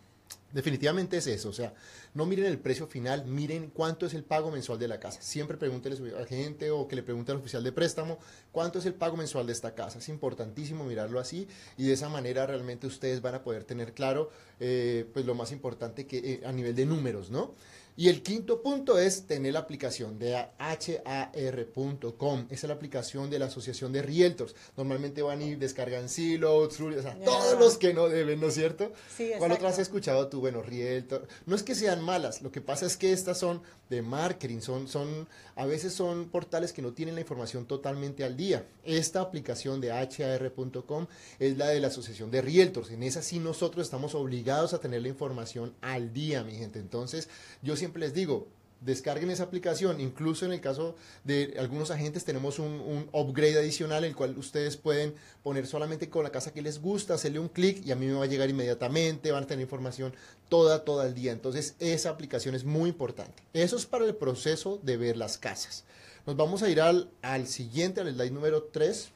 definitivamente 0.53 1.17
es 1.17 1.27
eso, 1.27 1.49
o 1.49 1.53
sea, 1.53 1.73
no 2.13 2.25
miren 2.25 2.45
el 2.45 2.59
precio 2.59 2.87
final, 2.87 3.25
miren 3.25 3.69
cuánto 3.69 4.05
es 4.05 4.13
el 4.13 4.23
pago 4.23 4.51
mensual 4.51 4.79
de 4.79 4.87
la 4.87 4.99
casa. 4.99 5.21
Siempre 5.21 5.57
pregúntenle 5.57 5.95
a 5.95 5.97
su 5.97 6.17
agente 6.17 6.71
o 6.71 6.87
que 6.87 6.95
le 6.95 7.03
pregunte 7.03 7.31
al 7.31 7.37
oficial 7.37 7.63
de 7.63 7.71
préstamo 7.71 8.19
cuánto 8.51 8.79
es 8.79 8.85
el 8.85 8.93
pago 8.93 9.17
mensual 9.17 9.47
de 9.47 9.53
esta 9.53 9.75
casa. 9.75 9.99
Es 9.99 10.09
importantísimo 10.09 10.83
mirarlo 10.83 11.19
así 11.19 11.47
y 11.77 11.87
de 11.87 11.93
esa 11.93 12.09
manera 12.09 12.45
realmente 12.45 12.87
ustedes 12.87 13.21
van 13.21 13.35
a 13.35 13.43
poder 13.43 13.63
tener 13.63 13.93
claro 13.93 14.29
eh, 14.59 15.05
pues 15.13 15.25
lo 15.25 15.35
más 15.35 15.51
importante 15.51 16.05
que 16.05 16.17
eh, 16.17 16.41
a 16.45 16.51
nivel 16.51 16.75
de 16.75 16.85
números, 16.85 17.31
¿no? 17.31 17.55
Y 17.97 18.09
el 18.09 18.23
quinto 18.23 18.61
punto 18.61 18.97
es 18.97 19.27
tener 19.27 19.53
la 19.53 19.59
aplicación 19.59 20.17
de 20.17 20.35
har.com. 20.57 22.47
Esa 22.49 22.53
es 22.53 22.63
la 22.63 22.73
aplicación 22.73 23.29
de 23.29 23.39
la 23.39 23.45
Asociación 23.45 23.91
de 23.91 24.01
Realtors. 24.01 24.55
Normalmente 24.77 25.21
van 25.21 25.41
y 25.41 25.55
descargan 25.55 26.09
Silo, 26.09 26.55
o 26.57 26.69
sea, 26.69 27.17
todos 27.23 27.59
los 27.59 27.77
que 27.77 27.93
no 27.93 28.07
deben, 28.07 28.39
¿no 28.39 28.47
es 28.47 28.55
cierto? 28.55 28.91
Sí, 29.15 29.31
¿Cuál 29.37 29.51
otra 29.51 29.69
has 29.69 29.79
escuchado 29.79 30.27
tú? 30.29 30.39
Bueno, 30.39 30.61
Realtor. 30.61 31.27
No 31.45 31.55
es 31.55 31.63
que 31.63 31.75
sean 31.75 32.01
malas, 32.01 32.41
lo 32.41 32.51
que 32.51 32.61
pasa 32.61 32.85
es 32.85 32.97
que 32.97 33.11
estas 33.11 33.37
son 33.37 33.61
de 33.89 34.01
marketing, 34.01 34.61
son, 34.61 34.87
son, 34.87 35.27
a 35.55 35.65
veces 35.65 35.93
son 35.93 36.29
portales 36.29 36.71
que 36.71 36.81
no 36.81 36.93
tienen 36.93 37.15
la 37.15 37.21
información 37.21 37.65
totalmente 37.65 38.23
al 38.23 38.37
día. 38.37 38.65
Esta 38.85 39.19
aplicación 39.21 39.81
de 39.81 39.91
har.com 39.91 41.07
es 41.39 41.57
la 41.57 41.67
de 41.67 41.81
la 41.81 41.87
Asociación 41.87 42.31
de 42.31 42.41
Realtors. 42.41 42.89
En 42.91 43.03
esa 43.03 43.21
sí 43.21 43.39
nosotros 43.39 43.85
estamos 43.85 44.15
obligados 44.15 44.73
a 44.73 44.79
tener 44.79 45.01
la 45.01 45.09
información 45.09 45.75
al 45.81 46.13
día, 46.13 46.43
mi 46.43 46.55
gente. 46.55 46.79
Entonces, 46.79 47.27
yo 47.61 47.75
siempre 47.81 47.99
les 47.99 48.13
digo, 48.13 48.47
descarguen 48.81 49.29
esa 49.29 49.43
aplicación. 49.43 50.01
Incluso 50.01 50.45
en 50.45 50.51
el 50.51 50.59
caso 50.59 50.95
de 51.23 51.55
algunos 51.59 51.91
agentes 51.91 52.25
tenemos 52.25 52.59
un, 52.59 53.07
upgrade 53.11 53.57
adicional, 53.57 54.03
el 54.03 54.15
cual 54.15 54.37
ustedes 54.37 54.75
pueden 54.75 55.13
poner 55.43 55.67
solamente 55.67 56.09
con 56.09 56.23
la 56.23 56.31
casa 56.31 56.53
que 56.53 56.61
les 56.61 56.81
gusta, 56.81 57.13
hacerle 57.13 57.39
un 57.39 57.47
clic 57.47 57.85
y 57.85 57.91
a 57.91 57.95
mí 57.95 58.07
me 58.07 58.13
va 58.13 58.23
a 58.23 58.27
llegar 58.27 58.49
inmediatamente, 58.49 59.31
van 59.31 59.43
a 59.43 59.47
tener 59.47 59.63
información 59.63 60.13
toda, 60.49 60.83
toda 60.83 61.05
el 61.07 61.13
día. 61.13 61.31
Entonces 61.31 61.75
esa 61.79 62.09
aplicación 62.09 62.55
es 62.55 62.65
muy 62.65 62.89
importante. 62.89 63.43
Eso 63.53 63.77
es 63.77 63.85
para 63.85 64.05
el 64.05 64.15
proceso 64.15 64.79
de 64.83 64.97
ver 64.97 65.15
las 65.15 65.37
casas. 65.37 65.85
Nos 66.25 66.35
vamos 66.35 66.61
a 66.63 66.69
ir 66.69 66.81
al, 66.81 67.09
al 67.21 67.47
siguiente, 67.47 68.01
al 68.01 68.13
slide 68.13 68.31
número 68.31 68.63
3, 68.63 69.09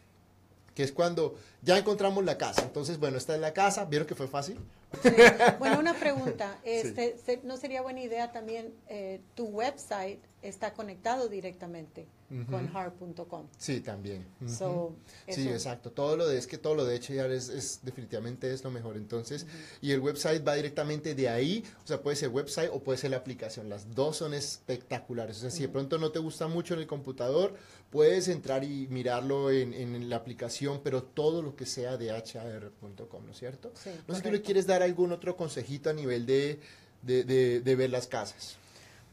que 0.73 0.83
es 0.83 0.91
cuando 0.91 1.35
ya 1.61 1.77
encontramos 1.77 2.23
la 2.25 2.38
casa. 2.38 2.63
Entonces, 2.63 3.00
bueno, 3.00 3.18
esta 3.18 3.35
es 3.35 3.41
la 3.41 3.53
casa. 3.53 3.85
¿Vieron 3.85 4.07
que 4.07 4.15
fue 4.15 4.27
fácil? 4.27 4.57
Bueno, 5.59 5.80
una 5.80 5.94
pregunta. 5.94 6.57
Este, 6.63 7.15
¿No 7.44 7.57
sería 7.57 7.81
buena 7.81 8.01
idea 8.01 8.31
también 8.31 8.74
eh, 8.88 9.21
tu 9.36 9.45
website 9.45 10.19
está 10.47 10.74
conectado 10.74 11.27
directamente 11.27 12.07
con 12.50 12.68
heart.com? 12.68 13.47
Sí, 13.57 13.81
también. 13.81 14.25
sí, 14.47 15.47
exacto. 15.47 15.92
Todo 15.92 16.18
lo 16.18 16.27
de 16.27 16.38
es 16.38 16.47
que 16.47 16.57
todo 16.57 16.75
lo 16.75 16.86
de 16.86 17.00
HDR 17.00 17.31
es, 17.31 17.50
es 17.50 17.80
definitivamente 17.83 18.51
es 18.51 18.63
lo 18.63 18.71
mejor. 18.71 18.97
Entonces, 18.97 19.45
y 19.81 19.92
el 19.92 20.00
website 20.00 20.45
va 20.47 20.56
directamente 20.56 21.15
de 21.15 21.30
ahí. 21.30 21.63
O 21.83 21.88
sea, 21.88 22.01
puede 22.01 22.15
ser 22.15 22.30
website 22.30 22.69
o 22.74 22.80
puede 22.80 22.97
ser 22.97 23.12
la 23.12 23.18
aplicación. 23.18 23.69
Las 23.69 23.94
dos 23.94 24.18
son 24.18 24.33
espectaculares. 24.33 25.38
O 25.38 25.42
sea, 25.42 25.51
si 25.51 25.62
de 25.63 25.69
pronto 25.69 25.97
no 25.97 26.12
te 26.12 26.19
gusta 26.19 26.47
mucho 26.47 26.74
en 26.74 26.81
el 26.81 26.88
computador, 26.88 27.56
puedes 27.89 28.27
entrar 28.27 28.63
y 28.63 28.88
mirarlo 28.89 29.51
en, 29.51 29.74
en 29.74 30.09
la 30.09 30.18
aplicación, 30.18 30.81
pero 30.83 31.03
todo 31.03 31.42
lo 31.42 31.56
que 31.56 31.65
sea 31.65 31.97
de 31.97 32.12
hr.com, 32.12 33.25
¿no 33.25 33.31
es 33.31 33.38
cierto? 33.38 33.71
no 34.07 34.13
sé 34.13 34.21
si 34.21 34.27
tú 34.27 34.31
le 34.31 34.42
quieres 34.42 34.68
dar 34.68 34.83
algún 34.83 35.12
otro 35.12 35.36
consejito 35.38 35.89
a 35.89 35.94
nivel 35.94 36.25
de, 36.25 36.59
de, 37.03 37.75
ver 37.75 37.89
las 37.89 38.07
casas. 38.07 38.57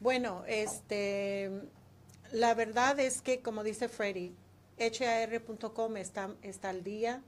Bueno, 0.03 0.43
este, 0.49 1.49
la 2.33 2.55
verdad 2.55 2.99
es 2.99 3.23
que, 3.23 3.41
como 3.41 3.63
dice 3.63 3.89
Freddy, 3.89 4.35
har.com 4.77 5.97
está, 5.97 6.35
está 6.43 6.71
al 6.71 6.83
día, 6.83 7.19
mm. 7.19 7.23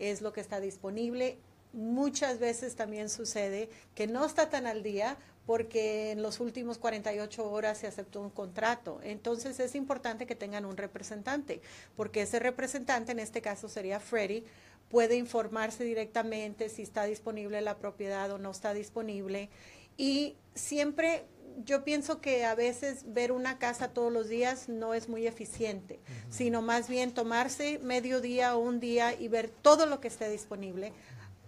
es 0.00 0.22
lo 0.22 0.32
que 0.32 0.40
está 0.40 0.58
disponible. 0.58 1.38
Muchas 1.72 2.40
veces 2.40 2.74
también 2.74 3.10
sucede 3.10 3.70
que 3.94 4.08
no 4.08 4.24
está 4.24 4.50
tan 4.50 4.66
al 4.66 4.82
día 4.82 5.16
porque 5.46 6.10
en 6.10 6.20
los 6.20 6.40
últimos 6.40 6.78
48 6.78 7.48
horas 7.48 7.78
se 7.78 7.86
aceptó 7.86 8.20
un 8.20 8.30
contrato. 8.30 8.98
Entonces 9.04 9.60
es 9.60 9.76
importante 9.76 10.26
que 10.26 10.34
tengan 10.34 10.64
un 10.64 10.76
representante, 10.76 11.60
porque 11.94 12.22
ese 12.22 12.40
representante, 12.40 13.12
en 13.12 13.20
este 13.20 13.40
caso 13.40 13.68
sería 13.68 14.00
Freddy, 14.00 14.42
puede 14.88 15.14
informarse 15.14 15.84
directamente 15.84 16.70
si 16.70 16.82
está 16.82 17.04
disponible 17.04 17.60
la 17.60 17.78
propiedad 17.78 18.32
o 18.32 18.38
no 18.38 18.50
está 18.50 18.74
disponible. 18.74 19.48
Y 19.96 20.36
siempre 20.56 21.24
yo 21.64 21.84
pienso 21.84 22.20
que 22.20 22.44
a 22.44 22.54
veces 22.54 23.04
ver 23.06 23.32
una 23.32 23.58
casa 23.58 23.88
todos 23.88 24.12
los 24.12 24.28
días 24.28 24.68
no 24.68 24.94
es 24.94 25.08
muy 25.08 25.26
eficiente, 25.26 26.00
sino 26.30 26.62
más 26.62 26.88
bien 26.88 27.12
tomarse 27.12 27.78
medio 27.78 28.20
día 28.20 28.56
o 28.56 28.60
un 28.60 28.80
día 28.80 29.18
y 29.18 29.28
ver 29.28 29.48
todo 29.48 29.86
lo 29.86 30.00
que 30.00 30.08
esté 30.08 30.28
disponible. 30.28 30.92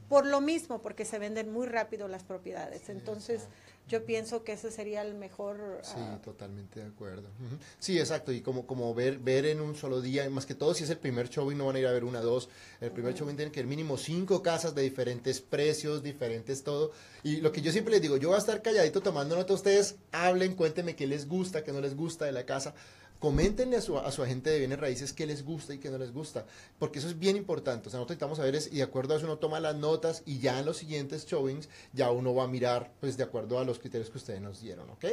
Por 0.08 0.24
lo 0.24 0.40
mismo, 0.40 0.80
porque 0.80 1.04
se 1.04 1.18
venden 1.18 1.52
muy 1.52 1.66
rápido 1.66 2.08
las 2.08 2.24
propiedades. 2.24 2.88
Entonces, 2.88 3.42
yo 3.88 4.04
pienso 4.04 4.44
que 4.44 4.52
ese 4.52 4.70
sería 4.70 5.02
el 5.02 5.14
mejor. 5.14 5.80
Sí, 5.82 5.94
ah, 5.96 6.20
totalmente 6.22 6.80
de 6.80 6.86
acuerdo. 6.86 7.28
Sí, 7.78 7.98
exacto. 7.98 8.32
Y 8.32 8.42
como, 8.42 8.66
como 8.66 8.94
ver, 8.94 9.18
ver 9.18 9.46
en 9.46 9.60
un 9.60 9.74
solo 9.74 10.00
día, 10.00 10.28
más 10.30 10.46
que 10.46 10.54
todo, 10.54 10.74
si 10.74 10.84
es 10.84 10.90
el 10.90 10.98
primer 10.98 11.28
show 11.28 11.50
y 11.50 11.54
no 11.54 11.66
van 11.66 11.76
a 11.76 11.78
ir 11.80 11.86
a 11.86 11.92
ver 11.92 12.04
una, 12.04 12.20
dos. 12.20 12.48
El 12.80 12.92
primer 12.92 13.14
show 13.14 13.26
tienen 13.26 13.50
que 13.50 13.60
ir 13.60 13.66
mínimo 13.66 13.96
cinco 13.96 14.42
casas 14.42 14.74
de 14.74 14.82
diferentes 14.82 15.40
precios, 15.40 16.02
diferentes 16.02 16.62
todo. 16.62 16.92
Y 17.22 17.38
lo 17.38 17.50
que 17.50 17.62
yo 17.62 17.72
siempre 17.72 17.92
les 17.92 18.02
digo, 18.02 18.16
yo 18.16 18.28
voy 18.28 18.36
a 18.36 18.40
estar 18.40 18.62
calladito 18.62 19.00
tomando 19.00 19.34
nota. 19.36 19.54
Ustedes 19.54 19.96
hablen, 20.12 20.54
cuéntenme 20.54 20.94
qué 20.94 21.06
les 21.06 21.26
gusta, 21.26 21.64
qué 21.64 21.72
no 21.72 21.80
les 21.80 21.96
gusta 21.96 22.26
de 22.26 22.32
la 22.32 22.44
casa 22.44 22.74
coméntenle 23.18 23.76
a 23.76 23.80
su, 23.80 23.98
a 23.98 24.10
su 24.12 24.22
agente 24.22 24.50
de 24.50 24.58
bienes 24.58 24.78
raíces 24.78 25.12
qué 25.12 25.26
les 25.26 25.44
gusta 25.44 25.74
y 25.74 25.78
qué 25.78 25.90
no 25.90 25.98
les 25.98 26.12
gusta, 26.12 26.46
porque 26.78 26.98
eso 26.98 27.08
es 27.08 27.18
bien 27.18 27.36
importante. 27.36 27.88
O 27.88 27.90
sea, 27.90 27.98
nosotros 27.98 28.16
necesitamos 28.16 28.38
saber 28.38 28.54
es, 28.54 28.72
y 28.72 28.76
de 28.76 28.82
acuerdo 28.82 29.14
a 29.14 29.16
eso 29.16 29.26
uno 29.26 29.38
toma 29.38 29.60
las 29.60 29.76
notas 29.76 30.22
y 30.24 30.38
ya 30.38 30.58
en 30.58 30.66
los 30.66 30.76
siguientes 30.76 31.26
showings 31.26 31.68
ya 31.92 32.10
uno 32.10 32.34
va 32.34 32.44
a 32.44 32.48
mirar, 32.48 32.92
pues 33.00 33.16
de 33.16 33.24
acuerdo 33.24 33.58
a 33.58 33.64
los 33.64 33.78
criterios 33.78 34.10
que 34.10 34.18
ustedes 34.18 34.40
nos 34.40 34.60
dieron, 34.60 34.88
¿ok? 34.90 35.04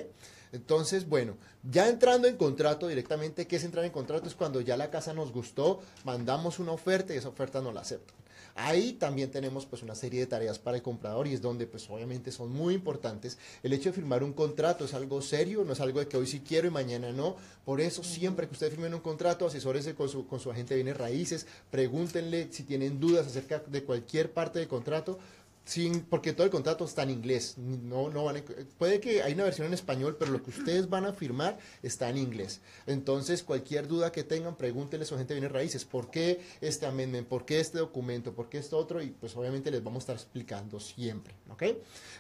Entonces, 0.52 1.10
bueno, 1.10 1.38
ya 1.64 1.90
entrando 1.90 2.28
en 2.28 2.38
contrato 2.38 2.88
directamente, 2.88 3.48
¿qué 3.48 3.58
es 3.58 3.64
entrar 3.64 3.84
en 3.84 3.92
contrato? 3.92 4.28
Es 4.28 4.36
cuando 4.36 4.62
ya 4.62 4.78
la 4.78 4.90
casa 4.90 5.14
nos 5.14 5.32
gustó, 5.32 5.82
mandamos 6.04 6.60
una 6.60 6.72
oferta 6.72 7.14
y 7.14 7.18
esa 7.18 7.30
oferta 7.30 7.62
no 7.62 7.72
la 7.72 7.82
aceptan. 7.82 8.16
Ahí 8.58 8.94
también 8.94 9.32
tenemos 9.32 9.66
pues 9.66 9.84
una 9.84 9.96
serie 9.96 10.22
de 10.22 10.28
tareas 10.28 10.60
para 10.60 10.78
el 10.78 10.84
comprador 10.84 11.28
y 11.28 11.34
es 11.34 11.42
donde 11.42 11.68
pues 11.68 11.90
obviamente 11.90 12.32
son 12.32 12.54
muy 12.54 12.74
importantes. 12.74 13.38
El 13.62 13.74
hecho 13.74 13.90
de 13.90 13.94
firmar 13.94 14.24
un 14.24 14.32
contrato 14.32 14.86
es 14.86 14.94
algo 14.94 15.22
serio, 15.22 15.66
no 15.66 15.74
es 15.74 15.82
algo 15.82 16.00
de 16.00 16.08
que 16.08 16.16
hoy 16.16 16.26
sí 16.26 16.40
quiero 16.40 16.70
y 16.70 16.72
mañana 16.72 17.12
no. 17.12 17.36
Por 17.66 17.82
eso 17.82 18.02
siempre 18.02 18.48
que 18.48 18.54
ustedes 18.54 18.72
firmen 18.72 18.94
un 18.94 19.02
contrato, 19.02 19.46
asesórese 19.46 19.94
con 19.94 20.08
su, 20.08 20.26
con 20.26 20.40
su 20.40 20.50
agente 20.50 20.74
de 20.74 20.84
bienes 20.84 20.98
raíces, 20.98 21.48
pregúntenle 21.70 22.48
si 22.50 22.64
tienen 22.64 22.98
dudas 22.98 23.28
acerca 23.28 23.60
de 23.60 23.84
cualquier 23.84 24.32
parte 24.32 24.60
del 24.60 24.70
contrato 24.70 25.20
sin, 25.66 26.02
porque 26.02 26.34
todo 26.34 26.46
el 26.46 26.52
contrato 26.52 26.86
está 26.86 27.04
en 27.04 27.10
inglés. 27.10 27.58
No, 27.58 28.10
no 28.10 28.24
van 28.24 28.44
puede 28.78 29.00
que 29.00 29.24
hay 29.24 29.34
una 29.34 29.44
versión 29.44 29.68
en 29.68 29.74
español, 29.74 30.16
pero 30.18 30.32
lo 30.32 30.42
que 30.42 30.52
ustedes 30.52 30.90
van 30.90 31.06
a 31.06 31.14
firmar 31.14 31.58
está 31.82 32.10
en 32.10 32.18
inglés. 32.18 32.62
Entonces, 32.86 33.44
cualquier 33.44 33.88
duda 33.88 34.12
que 34.12 34.24
tengan, 34.24 34.56
pregúntenle 34.56 35.06
a 35.06 35.08
su 35.08 35.18
gente 35.18 35.34
de 35.34 35.40
bienes 35.40 35.52
raíces. 35.52 35.84
¿Por 35.84 36.12
qué 36.12 36.40
este 36.62 36.86
amendment? 36.86 37.28
¿Por 37.28 37.46
qué 37.46 37.60
este 37.60 37.80
documento? 37.80 38.34
¿Por 38.34 38.48
qué 38.48 38.60
esto 38.60 38.78
otro? 38.78 39.02
Y 39.02 39.08
pues 39.08 39.36
obviamente 39.36 39.72
les 39.72 39.84
vamos 39.84 40.02
a 40.02 40.04
estar 40.04 40.16
explicando 40.16 40.80
siempre. 40.80 41.34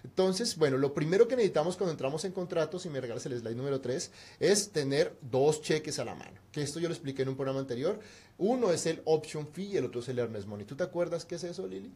Entonces, 0.04 0.58
bueno, 0.58 0.78
lo 0.78 0.94
primero 0.94 1.28
que 1.28 1.36
necesitamos 1.36 1.78
cuando 1.78 1.92
entramos 1.92 2.25
en 2.25 2.32
contrato, 2.32 2.80
si 2.80 2.90
me 2.90 3.00
regalas 3.00 3.25
el 3.28 3.40
slide 3.40 3.56
número 3.56 3.80
3, 3.80 4.12
es 4.40 4.70
tener 4.70 5.16
dos 5.22 5.62
cheques 5.62 6.00
a 6.00 6.06
la 6.06 6.16
mano. 6.16 6.40
Que 6.52 6.64
esto 6.64 6.80
yo 6.80 6.88
lo 6.88 6.94
expliqué 6.94 7.22
en 7.22 7.30
un 7.30 7.36
programa 7.36 7.60
anterior. 7.60 8.00
Uno 8.38 8.72
es 8.72 8.86
el 8.88 9.02
option 9.06 9.48
fee 9.48 9.74
y 9.74 9.78
el 9.78 9.86
otro 9.86 10.02
es 10.02 10.10
el 10.10 10.20
earnest 10.20 10.48
money. 10.48 10.66
¿Tú 10.66 10.75
te 10.75 10.84
acuerdas 10.84 11.25
qué 11.25 11.36
es 11.36 11.44
eso, 11.44 11.68
Lili? 11.68 11.92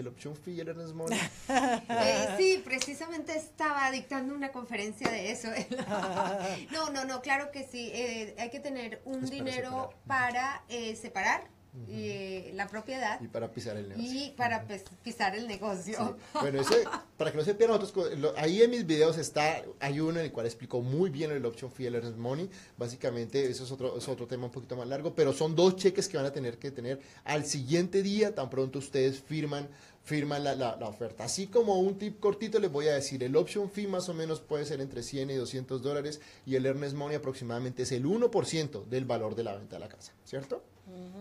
El 0.00 0.08
option 0.08 0.34
fee 0.34 0.54
y 0.54 0.60
el 0.60 0.68
earnest 0.68 0.94
money. 0.94 1.18
Eh, 1.90 2.28
sí, 2.38 2.62
precisamente 2.64 3.36
estaba 3.36 3.90
dictando 3.90 4.34
una 4.34 4.50
conferencia 4.50 5.10
de 5.10 5.30
eso. 5.30 5.48
no, 6.72 6.90
no, 6.90 7.04
no, 7.04 7.20
claro 7.20 7.50
que 7.50 7.64
sí. 7.64 7.90
Eh, 7.92 8.34
hay 8.38 8.50
que 8.50 8.60
tener 8.60 9.02
un 9.04 9.28
dinero 9.28 9.92
para 10.06 10.64
eh, 10.68 10.96
separar 10.96 11.48
y, 11.88 12.52
la 12.52 12.66
propiedad. 12.66 13.20
Y 13.20 13.28
para 13.28 13.52
pisar 13.52 13.76
el 13.76 13.88
negocio. 13.88 14.12
Y 14.12 14.30
para 14.32 14.66
pisar 15.02 15.36
el 15.36 15.46
negocio. 15.46 16.16
Bueno, 16.34 16.60
ese, 16.60 16.84
para 17.16 17.30
que 17.30 17.38
no 17.38 17.44
se 17.44 17.54
pierdan 17.54 17.80
otros, 17.80 17.92
ahí 18.36 18.62
en 18.62 18.70
mis 18.70 18.86
videos 18.86 19.18
está, 19.18 19.62
hay 19.78 20.00
uno 20.00 20.18
en 20.18 20.26
el 20.26 20.32
cual 20.32 20.46
explico 20.46 20.82
muy 20.82 21.10
bien 21.10 21.30
el 21.30 21.44
option 21.46 21.70
fee, 21.70 21.86
el 21.86 21.94
earnest 21.94 22.16
money. 22.16 22.50
Básicamente, 22.76 23.48
eso 23.48 23.64
es 23.64 23.70
otro, 23.70 23.96
es 23.96 24.08
otro 24.08 24.26
tema 24.26 24.46
un 24.46 24.50
poquito 24.50 24.76
más 24.76 24.88
largo, 24.88 25.14
pero 25.14 25.32
son 25.32 25.54
dos 25.54 25.76
cheques 25.76 26.08
que 26.08 26.16
van 26.16 26.26
a 26.26 26.32
tener 26.32 26.58
que 26.58 26.70
tener 26.70 27.00
al 27.24 27.44
siguiente 27.44 28.02
día, 28.02 28.34
tan 28.34 28.50
pronto 28.50 28.78
ustedes 28.78 29.20
firman 29.20 29.68
firman 30.02 30.42
la, 30.44 30.54
la, 30.54 30.88
oferta. 30.88 31.24
Así 31.24 31.46
como 31.46 31.78
un 31.78 31.98
tip 31.98 32.20
cortito 32.20 32.58
les 32.58 32.72
voy 32.72 32.88
a 32.88 32.94
decir, 32.94 33.22
el 33.22 33.36
option 33.36 33.70
fee 33.70 33.86
más 33.86 34.08
o 34.08 34.14
menos 34.14 34.40
puede 34.40 34.64
ser 34.64 34.80
entre 34.80 35.02
100 35.02 35.30
y 35.30 35.34
200 35.34 35.82
dólares 35.82 36.20
y 36.46 36.56
el 36.56 36.66
earnest 36.66 36.96
money 36.96 37.16
aproximadamente 37.16 37.82
es 37.82 37.92
el 37.92 38.04
1% 38.04 38.84
del 38.86 39.04
valor 39.04 39.34
de 39.34 39.44
la 39.44 39.56
venta 39.56 39.76
de 39.76 39.80
la 39.80 39.88
casa, 39.88 40.12
¿cierto? 40.24 40.62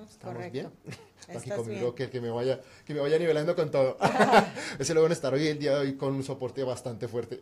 ¿Estamos 0.09 0.51
bien? 0.51 0.69
Aquí 1.35 1.49
conmigo 1.51 1.93
Que, 1.93 2.09
que, 2.09 2.21
me 2.21 2.29
vaya, 2.31 2.59
que 2.85 2.93
me 2.93 3.01
vaya 3.01 3.19
nivelando 3.19 3.55
con 3.55 3.69
todo. 3.69 3.97
Ese 4.79 4.93
lo 4.93 5.01
van 5.01 5.11
a 5.11 5.13
estar 5.13 5.33
hoy 5.33 5.47
el 5.47 5.59
día 5.59 5.75
de 5.75 5.79
hoy 5.79 5.95
con 5.95 6.15
un 6.15 6.23
soporte 6.23 6.63
bastante 6.63 7.07
fuerte. 7.07 7.39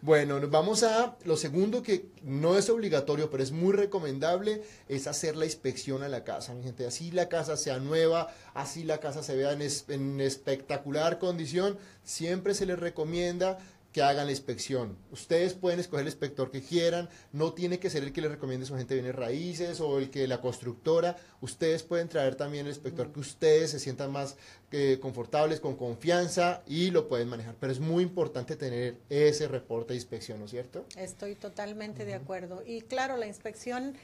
bueno, 0.00 0.38
nos 0.38 0.50
vamos 0.50 0.82
a 0.82 1.16
lo 1.24 1.36
segundo 1.36 1.82
que 1.82 2.06
no 2.22 2.56
es 2.56 2.70
obligatorio, 2.70 3.30
pero 3.30 3.42
es 3.42 3.52
muy 3.52 3.72
recomendable, 3.72 4.62
es 4.88 5.06
hacer 5.06 5.36
la 5.36 5.44
inspección 5.44 6.02
a 6.02 6.08
la 6.08 6.24
casa, 6.24 6.54
mi 6.54 6.62
gente. 6.62 6.86
Así 6.86 7.10
la 7.10 7.28
casa 7.28 7.56
sea 7.56 7.78
nueva, 7.78 8.28
así 8.54 8.84
la 8.84 8.98
casa 8.98 9.22
se 9.22 9.34
vea 9.34 9.52
en, 9.52 9.62
en 9.88 10.20
espectacular 10.20 11.18
condición, 11.18 11.78
siempre 12.04 12.54
se 12.54 12.66
les 12.66 12.78
recomienda 12.78 13.58
que 13.94 14.02
hagan 14.02 14.26
la 14.26 14.32
inspección. 14.32 14.98
Ustedes 15.12 15.54
pueden 15.54 15.78
escoger 15.78 16.00
el 16.00 16.08
inspector 16.08 16.50
que 16.50 16.60
quieran, 16.60 17.08
no 17.32 17.52
tiene 17.52 17.78
que 17.78 17.88
ser 17.90 18.02
el 18.02 18.12
que 18.12 18.22
les 18.22 18.32
recomiende 18.32 18.66
su 18.66 18.76
gente 18.76 18.92
de 18.92 19.02
bienes 19.02 19.16
raíces 19.16 19.80
o 19.80 19.98
el 19.98 20.10
que 20.10 20.26
la 20.26 20.40
constructora. 20.40 21.16
Ustedes 21.40 21.84
pueden 21.84 22.08
traer 22.08 22.34
también 22.34 22.66
el 22.66 22.72
inspector 22.72 23.12
que 23.12 23.20
ustedes 23.20 23.70
se 23.70 23.78
sientan 23.78 24.10
más 24.10 24.36
eh, 24.72 24.98
confortables, 25.00 25.60
con 25.60 25.76
confianza 25.76 26.64
y 26.66 26.90
lo 26.90 27.06
pueden 27.06 27.28
manejar. 27.28 27.54
Pero 27.60 27.72
es 27.72 27.78
muy 27.78 28.02
importante 28.02 28.56
tener 28.56 28.96
ese 29.10 29.46
reporte 29.46 29.92
de 29.92 29.98
inspección, 29.98 30.40
¿no 30.40 30.46
es 30.46 30.50
cierto? 30.50 30.84
Estoy 30.96 31.36
totalmente 31.36 32.04
de 32.04 32.14
acuerdo. 32.14 32.64
Y 32.66 32.82
claro, 32.82 33.16
la 33.16 33.28
inspección... 33.28 33.96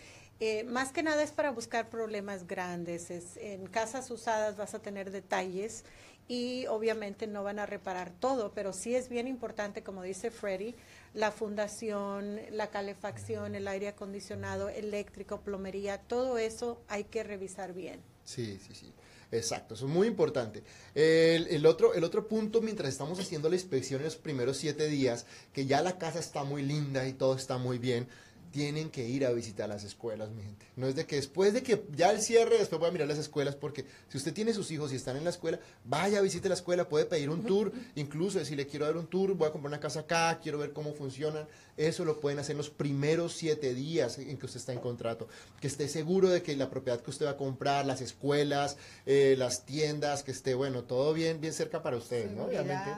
Eh, 0.42 0.64
más 0.64 0.90
que 0.90 1.02
nada 1.02 1.23
es 1.23 1.32
para 1.32 1.50
buscar 1.50 1.90
problemas 1.90 2.47
grandes. 2.47 3.11
Es, 3.11 3.37
en 3.37 3.66
casas 3.66 4.11
usadas 4.11 4.56
vas 4.56 4.73
a 4.73 4.78
tener 4.78 5.11
detalles 5.11 5.85
y 6.29 6.67
obviamente 6.67 7.27
no 7.27 7.43
van 7.43 7.59
a 7.59 7.67
reparar 7.67 8.12
todo, 8.19 8.53
pero 8.55 8.73
sí 8.73 8.95
es 8.95 9.09
bien 9.09 9.27
importante, 9.27 9.83
como 9.83 10.03
dice 10.03 10.31
Freddy, 10.31 10.75
la 11.15 11.31
fundación, 11.33 12.41
la 12.53 12.69
calefacción, 12.69 13.55
el 13.55 13.67
aire 13.67 13.89
acondicionado, 13.89 14.69
eléctrico, 14.69 15.41
plomería, 15.41 15.99
todo 15.99 16.39
eso 16.39 16.81
hay 16.89 17.05
que 17.05 17.23
revisar 17.25 17.73
bien. 17.73 18.00
Sí, 18.25 18.61
sí, 18.67 18.75
sí. 18.75 18.93
Exacto, 19.33 19.75
eso 19.75 19.87
es 19.87 19.93
muy 19.93 20.09
importante. 20.09 20.62
El, 20.95 21.47
el, 21.49 21.67
otro, 21.67 21.95
el 21.95 22.03
otro 22.03 22.27
punto, 22.27 22.61
mientras 22.61 22.89
estamos 22.89 23.19
haciendo 23.21 23.49
la 23.49 23.55
inspección 23.55 24.00
en 24.00 24.07
los 24.07 24.17
primeros 24.17 24.57
siete 24.57 24.89
días, 24.89 25.25
que 25.53 25.67
ya 25.67 25.83
la 25.83 25.99
casa 25.99 26.19
está 26.19 26.43
muy 26.43 26.62
linda 26.62 27.07
y 27.07 27.12
todo 27.12 27.37
está 27.37 27.57
muy 27.57 27.79
bien, 27.79 28.09
tienen 28.50 28.90
que 28.90 29.09
ir 29.09 29.25
a 29.25 29.30
visitar 29.30 29.69
las 29.69 29.85
escuelas, 29.85 30.30
mi 30.30 30.42
gente. 30.42 30.66
No 30.76 30.87
es 30.87 30.97
de 30.97 31.07
que 31.07 31.16
después 31.16 31.52
de 31.52 31.62
que 31.62 31.85
ya 31.95 32.11
el 32.11 32.21
cierre, 32.21 32.59
después 32.59 32.80
voy 32.80 32.88
a 32.88 32.92
mirar 32.92 33.09
las 33.09 33.19
escuelas, 33.19 33.54
porque 33.54 33.85
si 34.09 34.19
usted 34.19 34.33
tiene 34.33 34.52
sus 34.52 34.71
hijos 34.71 34.92
y 34.92 34.97
están 34.97 35.16
en 35.16 35.25
la 35.25 35.30
escuela, 35.30 35.61
vaya, 35.85 36.21
visite 36.21 36.49
la 36.49 36.54
escuela, 36.54 36.88
puede 36.88 37.04
pedir 37.04 37.30
un 37.30 37.45
tour, 37.45 37.73
incluso 37.95 38.45
si 38.45 38.57
le 38.57 38.66
quiero 38.66 38.87
dar 38.87 38.97
un 38.97 39.07
tour, 39.07 39.35
voy 39.35 39.49
a 39.49 39.52
comprar 39.52 39.71
una 39.71 39.80
casa 39.80 40.00
acá, 40.00 40.40
quiero 40.42 40.59
ver 40.59 40.73
cómo 40.73 40.92
funcionan. 40.92 41.47
Eso 41.76 42.04
lo 42.04 42.21
pueden 42.21 42.38
hacer 42.38 42.52
en 42.52 42.59
los 42.59 42.71
primeros 42.71 43.33
siete 43.33 43.73
días 43.75 44.19
en 44.19 44.37
que 44.37 44.47
usted 44.47 44.61
está 44.61 44.73
en 44.73 44.80
contrato. 44.80 45.28
Que 45.61 45.66
esté 45.66 45.88
seguro 45.88 46.28
de 46.28 46.42
que 46.42 46.57
la 46.57 46.71
propiedad 46.71 47.00
que 47.00 47.11
usted 47.11 47.26
va 47.26 47.30
a 47.30 47.37
comprar, 47.37 47.87
las 47.87 48.00
escuelas, 48.00 48.76
eh, 49.07 49.35
las 49.38 49.64
tiendas, 49.64 50.23
que 50.23 50.33
esté, 50.33 50.54
bueno, 50.54 50.85
todo 50.85 51.14
bien, 51.14 51.40
bien 51.40 51.52
cerca 51.52 51.83
para 51.83 51.97
ustedes, 51.97 52.33
¿no? 52.33 52.45
Obviamente 52.45 52.90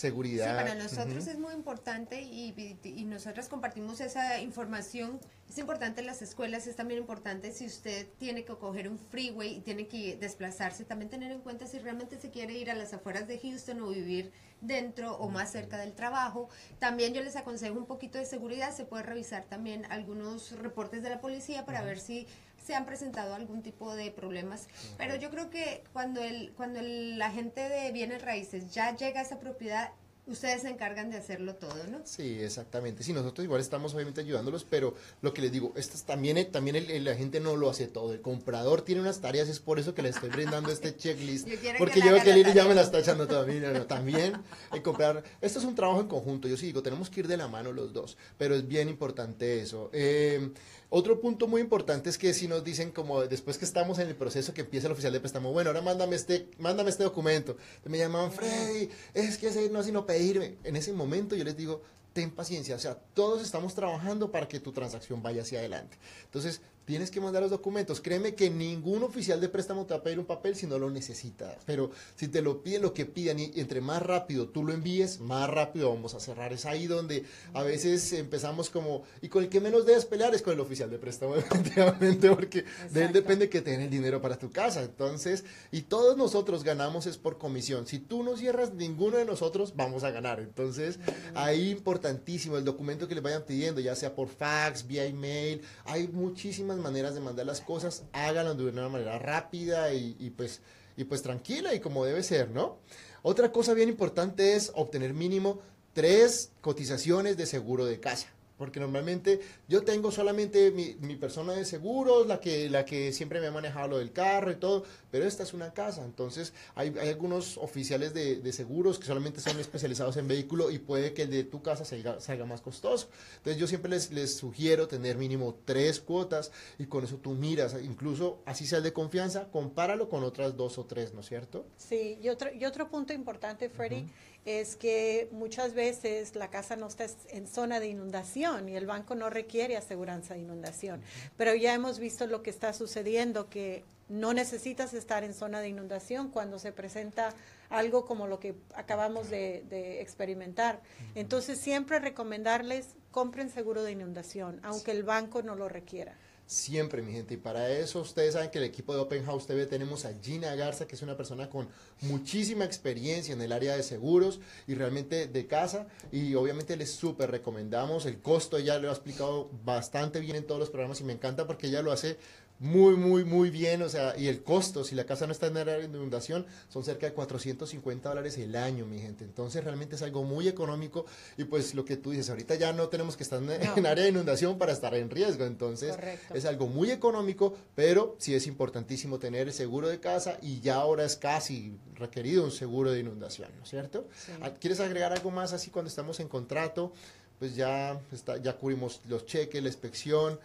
seguridad. 0.00 0.56
Sí, 0.58 0.64
para 0.64 0.74
nosotros 0.74 1.26
es 1.26 1.38
muy 1.38 1.54
importante 1.54 2.22
y, 2.22 2.54
y, 2.82 3.04
nosotros 3.04 3.48
compartimos 3.48 4.00
esa 4.00 4.40
información. 4.40 5.20
Es 5.48 5.58
importante 5.58 6.00
en 6.00 6.06
las 6.06 6.22
escuelas, 6.22 6.66
es 6.66 6.76
también 6.76 7.00
importante 7.00 7.52
si 7.52 7.66
usted 7.66 8.06
tiene 8.18 8.44
que 8.44 8.54
coger 8.54 8.88
un 8.88 8.98
freeway 8.98 9.56
y 9.56 9.60
tiene 9.60 9.88
que 9.88 10.16
desplazarse, 10.16 10.84
también 10.84 11.10
tener 11.10 11.30
en 11.32 11.40
cuenta 11.40 11.66
si 11.66 11.78
realmente 11.78 12.18
se 12.18 12.30
quiere 12.30 12.54
ir 12.54 12.70
a 12.70 12.74
las 12.74 12.94
afueras 12.94 13.28
de 13.28 13.38
Houston 13.38 13.80
o 13.82 13.88
vivir 13.88 14.32
dentro 14.60 15.16
o 15.16 15.28
más 15.28 15.52
cerca 15.52 15.76
del 15.78 15.92
trabajo. 15.92 16.48
También 16.78 17.12
yo 17.14 17.22
les 17.22 17.36
aconsejo 17.36 17.76
un 17.76 17.86
poquito 17.86 18.18
de 18.18 18.26
seguridad, 18.26 18.72
se 18.72 18.84
puede 18.84 19.02
revisar 19.02 19.44
también 19.44 19.84
algunos 19.90 20.52
reportes 20.52 21.02
de 21.02 21.10
la 21.10 21.20
policía 21.20 21.64
para 21.64 21.82
ver 21.82 21.98
si 21.98 22.26
se 22.64 22.74
han 22.74 22.86
presentado 22.86 23.34
algún 23.34 23.62
tipo 23.62 23.94
de 23.94 24.10
problemas. 24.10 24.68
Pero 24.98 25.16
yo 25.16 25.30
creo 25.30 25.50
que 25.50 25.82
cuando 25.92 26.22
el, 26.22 26.52
cuando 26.56 26.80
el 26.80 27.20
agente 27.20 27.68
de 27.68 27.92
bienes 27.92 28.22
raíces 28.22 28.72
ya 28.72 28.94
llega 28.96 29.20
a 29.20 29.22
esa 29.22 29.38
propiedad, 29.40 29.90
ustedes 30.30 30.62
se 30.62 30.68
encargan 30.68 31.10
de 31.10 31.16
hacerlo 31.16 31.56
todo, 31.56 31.86
¿no? 31.90 32.00
Sí, 32.04 32.38
exactamente. 32.40 33.02
Sí, 33.02 33.12
nosotros 33.12 33.44
igual 33.44 33.60
estamos 33.60 33.94
obviamente 33.94 34.20
ayudándolos, 34.20 34.64
pero 34.64 34.94
lo 35.22 35.34
que 35.34 35.42
les 35.42 35.52
digo, 35.52 35.72
esto 35.76 35.98
también, 36.06 36.50
también 36.50 36.76
el, 36.76 37.04
la 37.04 37.14
gente 37.14 37.40
no 37.40 37.56
lo 37.56 37.68
hace 37.68 37.86
todo. 37.86 38.12
El 38.12 38.20
comprador 38.20 38.82
tiene 38.82 39.00
unas 39.00 39.20
tareas, 39.20 39.48
es 39.48 39.60
por 39.60 39.78
eso 39.78 39.94
que 39.94 40.02
le 40.02 40.10
estoy 40.10 40.30
brindando 40.30 40.70
este 40.70 40.96
checklist. 40.96 41.48
porque 41.78 42.00
yo 42.00 42.14
que 42.22 42.32
Lili 42.32 42.52
ya 42.52 42.64
me 42.66 42.74
la 42.74 42.82
está 42.82 43.00
echando 43.00 43.26
todavía. 43.28 43.86
también 43.86 44.34
el 44.72 44.82
comprar, 44.82 45.24
esto 45.40 45.58
es 45.58 45.64
un 45.64 45.74
trabajo 45.74 46.00
en 46.00 46.08
conjunto. 46.08 46.48
Yo 46.48 46.56
sí 46.56 46.66
digo, 46.66 46.82
tenemos 46.82 47.10
que 47.10 47.20
ir 47.20 47.28
de 47.28 47.36
la 47.36 47.48
mano 47.48 47.72
los 47.72 47.92
dos, 47.92 48.16
pero 48.38 48.54
es 48.54 48.66
bien 48.66 48.88
importante 48.88 49.60
eso. 49.60 49.90
Eh, 49.92 50.52
otro 50.90 51.20
punto 51.20 51.46
muy 51.46 51.60
importante 51.60 52.10
es 52.10 52.18
que 52.18 52.34
si 52.34 52.48
nos 52.48 52.64
dicen 52.64 52.90
como 52.90 53.22
después 53.22 53.56
que 53.58 53.64
estamos 53.64 54.00
en 54.00 54.08
el 54.08 54.16
proceso 54.16 54.52
que 54.52 54.62
empieza 54.62 54.88
el 54.88 54.92
oficial 54.92 55.12
de 55.12 55.20
préstamo, 55.20 55.52
bueno, 55.52 55.70
ahora 55.70 55.82
mándame 55.82 56.16
este, 56.16 56.48
mándame 56.58 56.90
este 56.90 57.04
documento. 57.04 57.56
Me 57.84 57.96
llaman, 57.96 58.32
Freddy, 58.32 58.90
es 59.14 59.38
que 59.38 59.48
ese 59.48 59.70
no 59.70 59.84
sino 59.84 60.04
pedirme. 60.04 60.56
En 60.64 60.74
ese 60.74 60.92
momento 60.92 61.36
yo 61.36 61.44
les 61.44 61.56
digo, 61.56 61.80
ten 62.12 62.32
paciencia, 62.32 62.74
o 62.74 62.78
sea, 62.78 62.96
todos 63.14 63.40
estamos 63.40 63.74
trabajando 63.74 64.32
para 64.32 64.48
que 64.48 64.58
tu 64.58 64.72
transacción 64.72 65.22
vaya 65.22 65.42
hacia 65.42 65.60
adelante. 65.60 65.96
Entonces, 66.24 66.60
tienes 66.90 67.12
que 67.12 67.20
mandar 67.20 67.40
los 67.40 67.52
documentos. 67.52 68.00
Créeme 68.00 68.34
que 68.34 68.50
ningún 68.50 69.04
oficial 69.04 69.40
de 69.40 69.48
préstamo 69.48 69.86
te 69.86 69.94
va 69.94 70.00
a 70.00 70.02
pedir 70.02 70.18
un 70.18 70.24
papel 70.24 70.56
si 70.56 70.66
no 70.66 70.76
lo 70.76 70.90
necesita. 70.90 71.56
Pero 71.64 71.92
si 72.16 72.26
te 72.26 72.42
lo 72.42 72.64
piden 72.64 72.82
lo 72.82 72.92
que 72.92 73.06
pidan 73.06 73.38
y 73.38 73.52
entre 73.54 73.80
más 73.80 74.02
rápido 74.02 74.48
tú 74.48 74.64
lo 74.64 74.72
envíes, 74.72 75.20
más 75.20 75.48
rápido 75.48 75.94
vamos 75.94 76.14
a 76.14 76.20
cerrar. 76.20 76.52
Es 76.52 76.66
ahí 76.66 76.88
donde 76.88 77.24
a 77.54 77.62
veces 77.62 78.12
empezamos 78.12 78.70
como, 78.70 79.04
y 79.22 79.28
con 79.28 79.44
el 79.44 79.48
que 79.48 79.60
menos 79.60 79.86
debes 79.86 80.04
pelear 80.04 80.34
es 80.34 80.42
con 80.42 80.52
el 80.52 80.58
oficial 80.58 80.90
de 80.90 80.98
préstamo, 80.98 81.34
definitivamente, 81.36 82.28
porque 82.28 82.64
de 82.90 83.04
él 83.04 83.12
depende 83.12 83.48
que 83.48 83.60
tenga 83.60 83.84
el 83.84 83.90
dinero 83.90 84.20
para 84.20 84.36
tu 84.36 84.50
casa. 84.50 84.82
Entonces, 84.82 85.44
y 85.70 85.82
todos 85.82 86.16
nosotros 86.16 86.64
ganamos 86.64 87.06
es 87.06 87.18
por 87.18 87.38
comisión. 87.38 87.86
Si 87.86 88.00
tú 88.00 88.24
no 88.24 88.36
cierras, 88.36 88.74
ninguno 88.74 89.16
de 89.16 89.24
nosotros 89.24 89.74
vamos 89.76 90.02
a 90.02 90.10
ganar. 90.10 90.40
Entonces, 90.40 90.98
ahí 91.36 91.70
importantísimo 91.70 92.56
el 92.56 92.64
documento 92.64 93.06
que 93.06 93.14
le 93.14 93.20
vayan 93.20 93.44
pidiendo, 93.44 93.80
ya 93.80 93.94
sea 93.94 94.12
por 94.12 94.26
fax, 94.26 94.88
vía 94.88 95.04
email, 95.04 95.62
hay 95.84 96.08
muchísimas 96.08 96.79
maneras 96.80 97.14
de 97.14 97.20
mandar 97.20 97.46
las 97.46 97.60
cosas, 97.60 98.04
háganlo 98.12 98.54
de 98.54 98.66
una 98.66 98.88
manera 98.88 99.18
rápida 99.18 99.92
y, 99.92 100.30
pues, 100.36 100.60
y 100.96 101.04
pues 101.04 101.22
tranquila 101.22 101.74
y 101.74 101.80
como 101.80 102.04
debe 102.04 102.22
ser, 102.22 102.50
¿no? 102.50 102.78
Otra 103.22 103.52
cosa 103.52 103.74
bien 103.74 103.88
importante 103.88 104.54
es 104.54 104.72
obtener 104.74 105.14
mínimo 105.14 105.60
tres 105.92 106.52
cotizaciones 106.60 107.36
de 107.36 107.46
seguro 107.46 107.84
de 107.84 108.00
casa. 108.00 108.28
Porque 108.60 108.78
normalmente 108.78 109.40
yo 109.68 109.84
tengo 109.84 110.12
solamente 110.12 110.70
mi, 110.70 110.94
mi, 111.00 111.16
persona 111.16 111.54
de 111.54 111.64
seguros, 111.64 112.26
la 112.26 112.40
que, 112.40 112.68
la 112.68 112.84
que 112.84 113.10
siempre 113.10 113.40
me 113.40 113.46
ha 113.46 113.50
manejado 113.50 113.88
lo 113.88 113.98
del 113.98 114.12
carro 114.12 114.50
y 114.52 114.56
todo, 114.56 114.84
pero 115.10 115.24
esta 115.24 115.44
es 115.44 115.54
una 115.54 115.72
casa, 115.72 116.04
entonces 116.04 116.52
hay, 116.74 116.92
hay 117.00 117.08
algunos 117.08 117.56
oficiales 117.56 118.12
de, 118.12 118.36
de, 118.36 118.52
seguros 118.52 118.98
que 118.98 119.06
solamente 119.06 119.40
son 119.40 119.58
especializados 119.58 120.18
en 120.18 120.28
vehículo 120.28 120.70
y 120.70 120.78
puede 120.78 121.14
que 121.14 121.22
el 121.22 121.30
de 121.30 121.44
tu 121.44 121.62
casa 121.62 121.86
salga, 121.86 122.20
salga 122.20 122.44
más 122.44 122.60
costoso. 122.60 123.08
Entonces 123.38 123.58
yo 123.58 123.66
siempre 123.66 123.90
les, 123.92 124.10
les, 124.10 124.36
sugiero 124.36 124.86
tener 124.86 125.16
mínimo 125.16 125.56
tres 125.64 125.98
cuotas 125.98 126.52
y 126.78 126.84
con 126.84 127.02
eso 127.02 127.16
tú 127.16 127.30
miras, 127.30 127.74
incluso 127.82 128.42
así 128.44 128.66
sea 128.66 128.82
de 128.82 128.92
confianza, 128.92 129.48
compáralo 129.50 130.10
con 130.10 130.22
otras 130.22 130.54
dos 130.54 130.76
o 130.76 130.84
tres, 130.84 131.14
¿no 131.14 131.20
es 131.20 131.28
cierto? 131.28 131.64
Sí, 131.78 132.18
y 132.22 132.28
otro, 132.28 132.52
y 132.52 132.66
otro 132.66 132.90
punto 132.90 133.14
importante, 133.14 133.70
Freddy, 133.70 134.02
uh 134.02 134.04
-huh. 134.04 134.10
Es 134.44 134.76
que 134.76 135.28
muchas 135.32 135.74
veces 135.74 136.34
la 136.34 136.50
casa 136.50 136.76
no 136.76 136.86
está 136.86 137.06
en 137.28 137.46
zona 137.46 137.80
de 137.80 137.88
inundación 137.88 138.68
y 138.68 138.76
el 138.76 138.86
banco 138.86 139.14
no 139.14 139.30
requiere 139.30 139.76
aseguranza 139.76 140.34
de 140.34 140.40
inundación. 140.40 141.02
Pero 141.36 141.54
ya 141.54 141.74
hemos 141.74 141.98
visto 141.98 142.26
lo 142.26 142.42
que 142.42 142.50
está 142.50 142.72
sucediendo, 142.72 143.50
que 143.50 143.84
no 144.08 144.34
necesitas 144.34 144.92
estar 144.92 145.22
en 145.22 145.34
zona 145.34 145.60
de 145.60 145.68
inundación 145.68 146.30
cuando 146.30 146.58
se 146.58 146.72
presenta 146.72 147.32
algo 147.68 148.04
como 148.04 148.26
lo 148.26 148.40
que 148.40 148.56
acabamos 148.74 149.30
de, 149.30 149.64
de 149.68 150.00
experimentar. 150.00 150.80
Entonces, 151.14 151.60
siempre 151.60 152.00
recomendarles, 152.00 152.96
compren 153.12 153.50
seguro 153.50 153.84
de 153.84 153.92
inundación, 153.92 154.58
aunque 154.64 154.90
el 154.90 155.04
banco 155.04 155.42
no 155.42 155.54
lo 155.54 155.68
requiera. 155.68 156.16
Siempre, 156.50 157.00
mi 157.00 157.12
gente. 157.12 157.34
Y 157.34 157.36
para 157.36 157.70
eso 157.70 158.00
ustedes 158.00 158.32
saben 158.34 158.50
que 158.50 158.58
el 158.58 158.64
equipo 158.64 158.92
de 158.92 158.98
Open 158.98 159.24
House 159.24 159.46
TV 159.46 159.66
tenemos 159.66 160.04
a 160.04 160.12
Gina 160.20 160.52
Garza, 160.56 160.84
que 160.84 160.96
es 160.96 161.02
una 161.02 161.16
persona 161.16 161.48
con 161.48 161.68
muchísima 162.00 162.64
experiencia 162.64 163.32
en 163.32 163.40
el 163.40 163.52
área 163.52 163.76
de 163.76 163.84
seguros 163.84 164.40
y 164.66 164.74
realmente 164.74 165.28
de 165.28 165.46
casa. 165.46 165.86
Y 166.10 166.34
obviamente 166.34 166.76
les 166.76 166.90
súper 166.90 167.30
recomendamos. 167.30 168.04
El 168.04 168.20
costo 168.20 168.56
ella 168.56 168.80
lo 168.80 168.88
ha 168.88 168.92
explicado 168.92 169.48
bastante 169.64 170.18
bien 170.18 170.34
en 170.34 170.44
todos 170.44 170.58
los 170.58 170.70
programas 170.70 171.00
y 171.00 171.04
me 171.04 171.12
encanta 171.12 171.46
porque 171.46 171.68
ella 171.68 171.82
lo 171.82 171.92
hace 171.92 172.18
muy, 172.60 172.94
muy, 172.94 173.24
muy 173.24 173.48
bien, 173.48 173.80
o 173.80 173.88
sea, 173.88 174.14
y 174.18 174.28
el 174.28 174.42
costo, 174.42 174.84
si 174.84 174.94
la 174.94 175.04
casa 175.04 175.26
no 175.26 175.32
está 175.32 175.46
en 175.46 175.56
área 175.56 175.78
de 175.78 175.84
inundación, 175.84 176.44
son 176.68 176.84
cerca 176.84 177.06
de 177.06 177.14
450 177.14 178.06
dólares 178.06 178.36
el 178.36 178.54
año, 178.54 178.84
mi 178.84 178.98
gente. 178.98 179.24
Entonces, 179.24 179.64
realmente 179.64 179.96
es 179.96 180.02
algo 180.02 180.24
muy 180.24 180.46
económico 180.46 181.06
y 181.38 181.44
pues 181.44 181.74
lo 181.74 181.86
que 181.86 181.96
tú 181.96 182.10
dices, 182.10 182.28
ahorita 182.28 182.56
ya 182.56 182.74
no 182.74 182.88
tenemos 182.88 183.16
que 183.16 183.22
estar 183.22 183.42
en, 183.42 183.46
no. 183.46 183.76
en 183.76 183.86
área 183.86 184.04
de 184.04 184.10
inundación 184.10 184.58
para 184.58 184.72
estar 184.72 184.94
en 184.94 185.08
riesgo, 185.08 185.46
entonces 185.46 185.92
Correcto. 185.92 186.34
es 186.34 186.44
algo 186.44 186.66
muy 186.66 186.90
económico, 186.90 187.54
pero 187.74 188.14
sí 188.18 188.34
es 188.34 188.46
importantísimo 188.46 189.18
tener 189.18 189.48
el 189.48 189.54
seguro 189.54 189.88
de 189.88 189.98
casa 189.98 190.36
y 190.42 190.60
ya 190.60 190.74
ahora 190.74 191.06
es 191.06 191.16
casi 191.16 191.78
requerido 191.94 192.44
un 192.44 192.50
seguro 192.50 192.92
de 192.92 193.00
inundación, 193.00 193.48
¿no 193.56 193.62
es 193.62 193.70
cierto? 193.70 194.06
Sí. 194.14 194.32
¿Quieres 194.60 194.80
agregar 194.80 195.12
algo 195.14 195.30
más 195.30 195.54
así 195.54 195.70
cuando 195.70 195.88
estamos 195.88 196.20
en 196.20 196.28
contrato? 196.28 196.92
Pues 197.38 197.56
ya, 197.56 197.98
está, 198.12 198.36
ya 198.36 198.54
cubrimos 198.54 199.00
los 199.08 199.24
cheques, 199.24 199.62
la 199.62 199.70
inspección, 199.70 200.38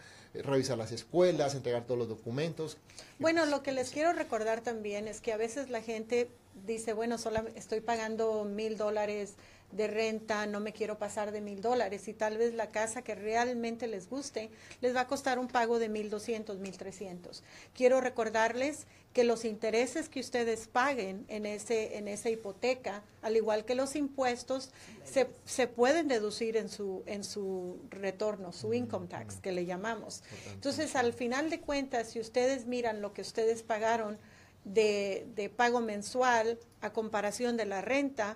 revisar 0.44 0.78
las 0.78 0.92
escuelas, 0.92 1.56
entregar 1.56 1.86
todos 1.86 1.98
los 1.98 2.10
documentos. 2.10 2.78
Bueno, 3.20 3.46
lo 3.46 3.64
que 3.64 3.72
les 3.72 3.92
quiero 3.92 4.14
recordar 4.14 4.62
también 4.62 5.08
es 5.08 5.22
que 5.22 5.34
a 5.34 5.38
veces 5.38 5.70
la 5.70 5.82
gente 5.82 6.30
dice, 6.66 6.94
bueno, 6.94 7.18
solo 7.18 7.42
estoy 7.56 7.82
pagando 7.82 8.46
mil 8.46 8.78
dólares 8.78 9.36
de 9.72 9.88
renta, 9.88 10.46
no 10.46 10.60
me 10.60 10.72
quiero 10.72 10.98
pasar 10.98 11.32
de 11.32 11.42
mil 11.42 11.62
dólares 11.62 12.08
y 12.08 12.14
tal 12.14 12.38
vez 12.38 12.54
la 12.54 12.72
casa 12.72 13.02
que 13.02 13.16
realmente 13.16 13.88
les 13.88 14.10
guste 14.10 14.50
les 14.82 14.96
va 14.96 15.02
a 15.02 15.08
costar 15.08 15.38
un 15.38 15.48
pago 15.48 15.80
de 15.80 15.90
mil 15.90 16.10
doscientos, 16.10 16.60
mil 16.60 16.78
trescientos. 16.78 17.44
Quiero 17.74 18.00
recordarles 18.00 18.88
que 19.14 19.24
los 19.24 19.46
intereses 19.46 20.10
que 20.10 20.20
ustedes 20.20 20.68
paguen 20.68 21.26
en 21.30 21.46
ese 21.46 21.98
en 21.98 22.08
esa 22.08 22.30
hipoteca, 22.30 23.04
al 23.22 23.36
igual 23.36 23.66
que 23.66 23.76
los 23.76 23.96
impuestos, 23.96 24.72
se, 25.04 25.28
se 25.46 25.68
pueden 25.68 26.08
deducir 26.08 26.58
en 26.58 26.70
su 26.70 27.04
en 27.06 27.24
su 27.24 27.80
retorno, 27.90 28.52
su 28.52 28.74
income 28.74 29.08
tax 29.08 29.38
que 29.38 29.52
le 29.52 29.66
llamamos. 29.66 30.24
Entonces, 30.54 30.96
al 30.96 31.14
final 31.14 31.50
de 31.50 31.60
cuentas, 31.60 32.12
si 32.12 32.20
ustedes 32.20 32.66
miran 32.66 33.02
lo 33.02 33.14
que 33.14 33.22
ustedes 33.22 33.64
pagaron 33.64 34.18
de, 34.64 35.28
de 35.36 35.50
pago 35.50 35.80
mensual 35.80 36.60
a 36.82 36.92
comparación 36.92 37.56
de 37.56 37.66
la 37.66 37.82
renta, 37.82 38.36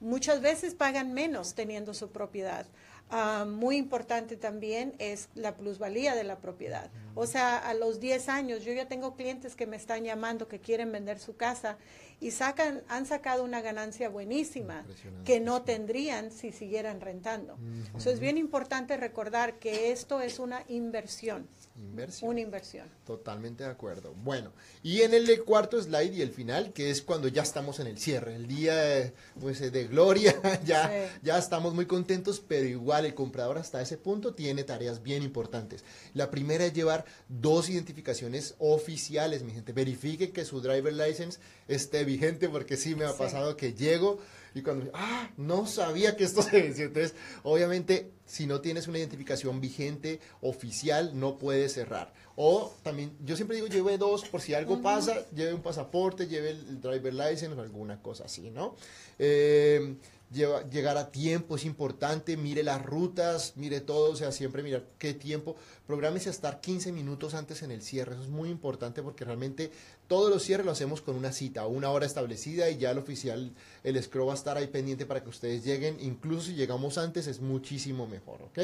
muchas 0.00 0.40
veces 0.40 0.74
pagan 0.74 1.12
menos 1.12 1.54
teniendo 1.54 1.94
su 1.94 2.10
propiedad. 2.10 2.66
Uh, 3.08 3.46
muy 3.46 3.76
importante 3.76 4.36
también 4.36 4.94
es 4.98 5.28
la 5.36 5.54
plusvalía 5.54 6.16
de 6.16 6.24
la 6.24 6.38
propiedad. 6.38 6.90
O 7.14 7.26
sea, 7.26 7.56
a 7.56 7.72
los 7.72 8.00
10 8.00 8.28
años, 8.28 8.64
yo 8.64 8.72
ya 8.72 8.88
tengo 8.88 9.14
clientes 9.14 9.54
que 9.54 9.66
me 9.66 9.76
están 9.76 10.02
llamando 10.02 10.48
que 10.48 10.58
quieren 10.58 10.90
vender 10.90 11.20
su 11.20 11.36
casa 11.36 11.78
y 12.20 12.30
sacan, 12.30 12.82
han 12.88 13.04
sacado 13.04 13.44
una 13.44 13.60
ganancia 13.60 14.08
buenísima 14.08 14.84
que 15.24 15.38
no 15.38 15.62
tendrían 15.62 16.30
si 16.30 16.50
siguieran 16.50 17.00
rentando. 17.00 17.54
Uh 17.54 17.58
-huh. 17.58 17.98
Eso 17.98 18.10
es 18.10 18.20
bien 18.20 18.38
importante 18.38 18.96
recordar 18.96 19.58
que 19.58 19.92
esto 19.92 20.20
es 20.20 20.38
una 20.38 20.62
inversión. 20.68 21.46
Inversión. 21.76 22.30
Una 22.30 22.40
inversión. 22.40 22.88
Totalmente 23.04 23.64
de 23.64 23.70
acuerdo. 23.70 24.14
Bueno, 24.24 24.52
y 24.82 25.02
en 25.02 25.12
el 25.12 25.44
cuarto 25.44 25.80
slide 25.82 26.14
y 26.14 26.22
el 26.22 26.30
final, 26.30 26.72
que 26.72 26.90
es 26.90 27.02
cuando 27.02 27.28
ya 27.28 27.42
estamos 27.42 27.80
en 27.80 27.86
el 27.86 27.98
cierre, 27.98 28.34
el 28.34 28.46
día 28.46 29.12
pues, 29.38 29.60
de 29.60 29.86
gloria, 29.86 30.34
ya, 30.64 30.88
sí. 30.88 31.18
ya 31.22 31.36
estamos 31.36 31.74
muy 31.74 31.84
contentos, 31.84 32.40
pero 32.40 32.66
igual 32.66 33.04
el 33.04 33.14
comprador 33.14 33.58
hasta 33.58 33.82
ese 33.82 33.98
punto 33.98 34.34
tiene 34.34 34.64
tareas 34.64 35.02
bien 35.02 35.22
importantes. 35.22 35.84
La 36.14 36.30
primera 36.30 36.64
es 36.64 36.72
llevar 36.72 37.04
dos 37.28 37.68
identificaciones 37.68 38.54
oficiales, 38.58 39.42
mi 39.42 39.52
gente. 39.52 39.72
Verifiquen 39.72 40.32
que 40.32 40.46
su 40.46 40.62
driver 40.62 40.94
license 40.94 41.38
esté 41.68 42.05
vigente, 42.06 42.48
porque 42.48 42.78
sí 42.78 42.94
me 42.94 43.04
ha 43.04 43.12
pasado 43.12 43.50
sí. 43.50 43.56
que 43.58 43.74
llego 43.74 44.18
y 44.56 44.62
cuando, 44.62 44.90
ah, 44.94 45.30
no 45.36 45.66
sabía 45.66 46.16
que 46.16 46.24
esto 46.24 46.40
se 46.40 46.62
venció. 46.62 46.86
Entonces, 46.86 47.14
obviamente, 47.42 48.10
si 48.24 48.46
no 48.46 48.62
tienes 48.62 48.88
una 48.88 48.96
identificación 48.96 49.60
vigente, 49.60 50.18
oficial, 50.40 51.10
no 51.20 51.36
puedes 51.36 51.74
cerrar. 51.74 52.14
O 52.36 52.74
también, 52.82 53.14
yo 53.22 53.36
siempre 53.36 53.56
digo, 53.56 53.68
lleve 53.68 53.98
dos, 53.98 54.24
por 54.24 54.40
si 54.40 54.54
algo 54.54 54.74
uh 54.74 54.78
-huh. 54.78 54.82
pasa, 54.82 55.26
lleve 55.34 55.52
un 55.52 55.60
pasaporte, 55.60 56.26
lleve 56.26 56.50
el 56.50 56.80
driver 56.80 57.12
license 57.12 57.52
o 57.54 57.60
alguna 57.60 58.00
cosa 58.00 58.24
así, 58.24 58.48
¿no? 58.50 58.76
Eh, 59.18 59.96
Llegar 60.32 60.96
a 60.96 61.12
tiempo 61.12 61.54
es 61.54 61.64
importante, 61.64 62.36
mire 62.36 62.64
las 62.64 62.84
rutas, 62.84 63.52
mire 63.54 63.80
todo, 63.80 64.10
o 64.10 64.16
sea, 64.16 64.32
siempre 64.32 64.64
mirar 64.64 64.84
qué 64.98 65.14
tiempo, 65.14 65.54
prográmese 65.86 66.28
a 66.28 66.32
estar 66.32 66.60
15 66.60 66.90
minutos 66.90 67.34
antes 67.34 67.62
en 67.62 67.70
el 67.70 67.80
cierre, 67.80 68.14
eso 68.14 68.24
es 68.24 68.28
muy 68.28 68.50
importante 68.50 69.04
porque 69.04 69.24
realmente 69.24 69.70
todos 70.08 70.28
los 70.28 70.42
cierres 70.42 70.66
lo 70.66 70.72
hacemos 70.72 71.00
con 71.00 71.14
una 71.14 71.30
cita, 71.30 71.66
una 71.66 71.90
hora 71.90 72.06
establecida 72.06 72.68
y 72.70 72.78
ya 72.78 72.90
el 72.90 72.98
oficial, 72.98 73.52
el 73.84 73.96
escro 73.96 74.26
va 74.26 74.32
a 74.32 74.36
estar 74.36 74.56
ahí 74.56 74.66
pendiente 74.66 75.06
para 75.06 75.22
que 75.22 75.28
ustedes 75.28 75.64
lleguen, 75.64 75.96
incluso 76.00 76.46
si 76.46 76.54
llegamos 76.54 76.98
antes 76.98 77.28
es 77.28 77.40
muchísimo 77.40 78.08
mejor, 78.08 78.42
¿ok? 78.42 78.58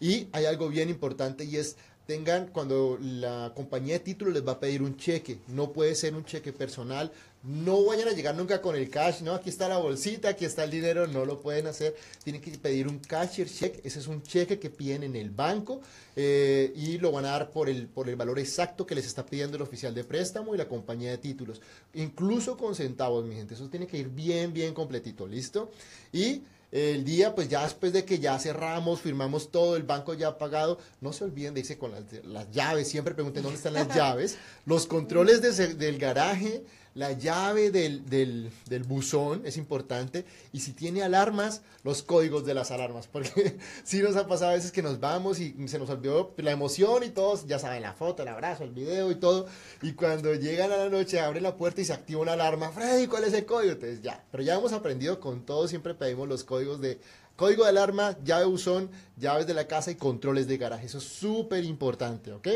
Y 0.00 0.28
hay 0.32 0.44
algo 0.44 0.68
bien 0.68 0.90
importante 0.90 1.44
y 1.44 1.56
es 1.56 1.76
tengan 2.08 2.46
cuando 2.46 2.98
la 3.02 3.52
compañía 3.54 3.92
de 3.92 4.00
títulos 4.00 4.32
les 4.32 4.46
va 4.46 4.52
a 4.52 4.58
pedir 4.58 4.80
un 4.80 4.96
cheque, 4.96 5.40
no 5.48 5.74
puede 5.74 5.94
ser 5.94 6.14
un 6.14 6.24
cheque 6.24 6.54
personal, 6.54 7.12
no 7.42 7.84
vayan 7.84 8.08
a 8.08 8.12
llegar 8.12 8.34
nunca 8.34 8.62
con 8.62 8.74
el 8.76 8.88
cash, 8.88 9.20
no, 9.20 9.34
aquí 9.34 9.50
está 9.50 9.68
la 9.68 9.76
bolsita, 9.76 10.30
aquí 10.30 10.46
está 10.46 10.64
el 10.64 10.70
dinero, 10.70 11.06
no 11.06 11.26
lo 11.26 11.38
pueden 11.42 11.66
hacer, 11.66 11.94
tienen 12.24 12.40
que 12.40 12.50
pedir 12.52 12.88
un 12.88 12.98
cashier 12.98 13.46
check, 13.46 13.84
ese 13.84 13.98
es 13.98 14.06
un 14.06 14.22
cheque 14.22 14.58
que 14.58 14.70
piden 14.70 15.02
en 15.02 15.16
el 15.16 15.28
banco 15.28 15.82
eh, 16.16 16.72
y 16.74 16.96
lo 16.96 17.12
van 17.12 17.26
a 17.26 17.32
dar 17.32 17.50
por 17.50 17.68
el, 17.68 17.88
por 17.88 18.08
el 18.08 18.16
valor 18.16 18.38
exacto 18.38 18.86
que 18.86 18.94
les 18.94 19.04
está 19.04 19.26
pidiendo 19.26 19.58
el 19.58 19.62
oficial 19.62 19.94
de 19.94 20.02
préstamo 20.02 20.54
y 20.54 20.58
la 20.58 20.66
compañía 20.66 21.10
de 21.10 21.18
títulos, 21.18 21.60
incluso 21.92 22.56
con 22.56 22.74
centavos, 22.74 23.26
mi 23.26 23.34
gente, 23.34 23.52
eso 23.52 23.68
tiene 23.68 23.86
que 23.86 23.98
ir 23.98 24.08
bien, 24.08 24.54
bien 24.54 24.72
completito, 24.72 25.26
¿listo? 25.26 25.70
Y 26.10 26.40
el 26.70 27.04
día, 27.04 27.34
pues 27.34 27.48
ya 27.48 27.62
después 27.62 27.92
de 27.92 28.04
que 28.04 28.18
ya 28.18 28.38
cerramos, 28.38 29.00
firmamos 29.00 29.50
todo, 29.50 29.76
el 29.76 29.84
banco 29.84 30.14
ya 30.14 30.28
ha 30.28 30.38
pagado, 30.38 30.78
no 31.00 31.12
se 31.12 31.24
olviden 31.24 31.54
de 31.54 31.60
irse 31.60 31.78
con 31.78 31.92
las, 31.92 32.04
las 32.24 32.50
llaves, 32.50 32.88
siempre 32.88 33.14
pregunten 33.14 33.42
dónde 33.42 33.56
están 33.56 33.72
las 33.72 33.88
llaves, 33.94 34.36
los 34.66 34.86
controles 34.86 35.40
de, 35.40 35.74
del 35.74 35.98
garaje, 35.98 36.64
la 36.94 37.12
llave 37.12 37.70
del, 37.70 38.08
del, 38.08 38.50
buzón 38.84 39.42
es 39.44 39.56
importante 39.56 40.24
y 40.52 40.60
si 40.60 40.72
tiene 40.72 41.02
alarmas, 41.02 41.62
los 41.84 42.02
códigos 42.02 42.44
de 42.44 42.54
las 42.54 42.70
alarmas, 42.70 43.06
porque 43.12 43.56
sí 43.84 44.02
nos 44.02 44.16
ha 44.16 44.26
pasado 44.26 44.52
a 44.52 44.54
veces 44.54 44.72
que 44.72 44.82
nos 44.82 45.00
vamos 45.00 45.40
y 45.40 45.68
se 45.68 45.78
nos 45.78 45.90
olvidó 45.90 46.34
la 46.38 46.50
emoción 46.50 47.04
y 47.04 47.10
todos, 47.10 47.46
ya 47.46 47.58
saben, 47.58 47.82
la 47.82 47.92
foto, 47.92 48.22
el 48.22 48.28
abrazo, 48.28 48.64
el 48.64 48.70
video 48.70 49.10
y 49.10 49.16
todo, 49.16 49.46
y 49.82 49.92
cuando 49.92 50.34
llegan 50.34 50.72
a 50.72 50.76
la 50.76 50.88
noche 50.88 51.20
abren 51.20 51.42
la 51.42 51.56
puerta 51.56 51.80
y 51.80 51.84
se 51.84 51.92
activa 51.92 52.22
una 52.22 52.32
alarma, 52.32 52.70
Freddy, 52.70 53.06
¿cuál 53.06 53.24
es 53.24 53.32
el 53.34 53.46
código? 53.46 53.72
Entonces 53.72 54.02
ya, 54.02 54.24
pero 54.30 54.42
ya 54.42 54.54
hemos 54.54 54.72
aprendido 54.72 55.20
con 55.20 55.44
todo, 55.44 55.68
siempre 55.68 55.94
pedimos 55.94 56.28
los 56.28 56.44
códigos 56.44 56.80
de 56.80 57.00
Código 57.38 57.62
de 57.62 57.68
alarma, 57.68 58.16
llave 58.24 58.46
buzón, 58.46 58.90
llaves 59.16 59.46
de 59.46 59.54
la 59.54 59.68
casa 59.68 59.92
y 59.92 59.94
controles 59.94 60.48
de 60.48 60.58
garaje. 60.58 60.86
Eso 60.86 60.98
es 60.98 61.04
súper 61.04 61.62
importante, 61.62 62.32
¿ok? 62.32 62.48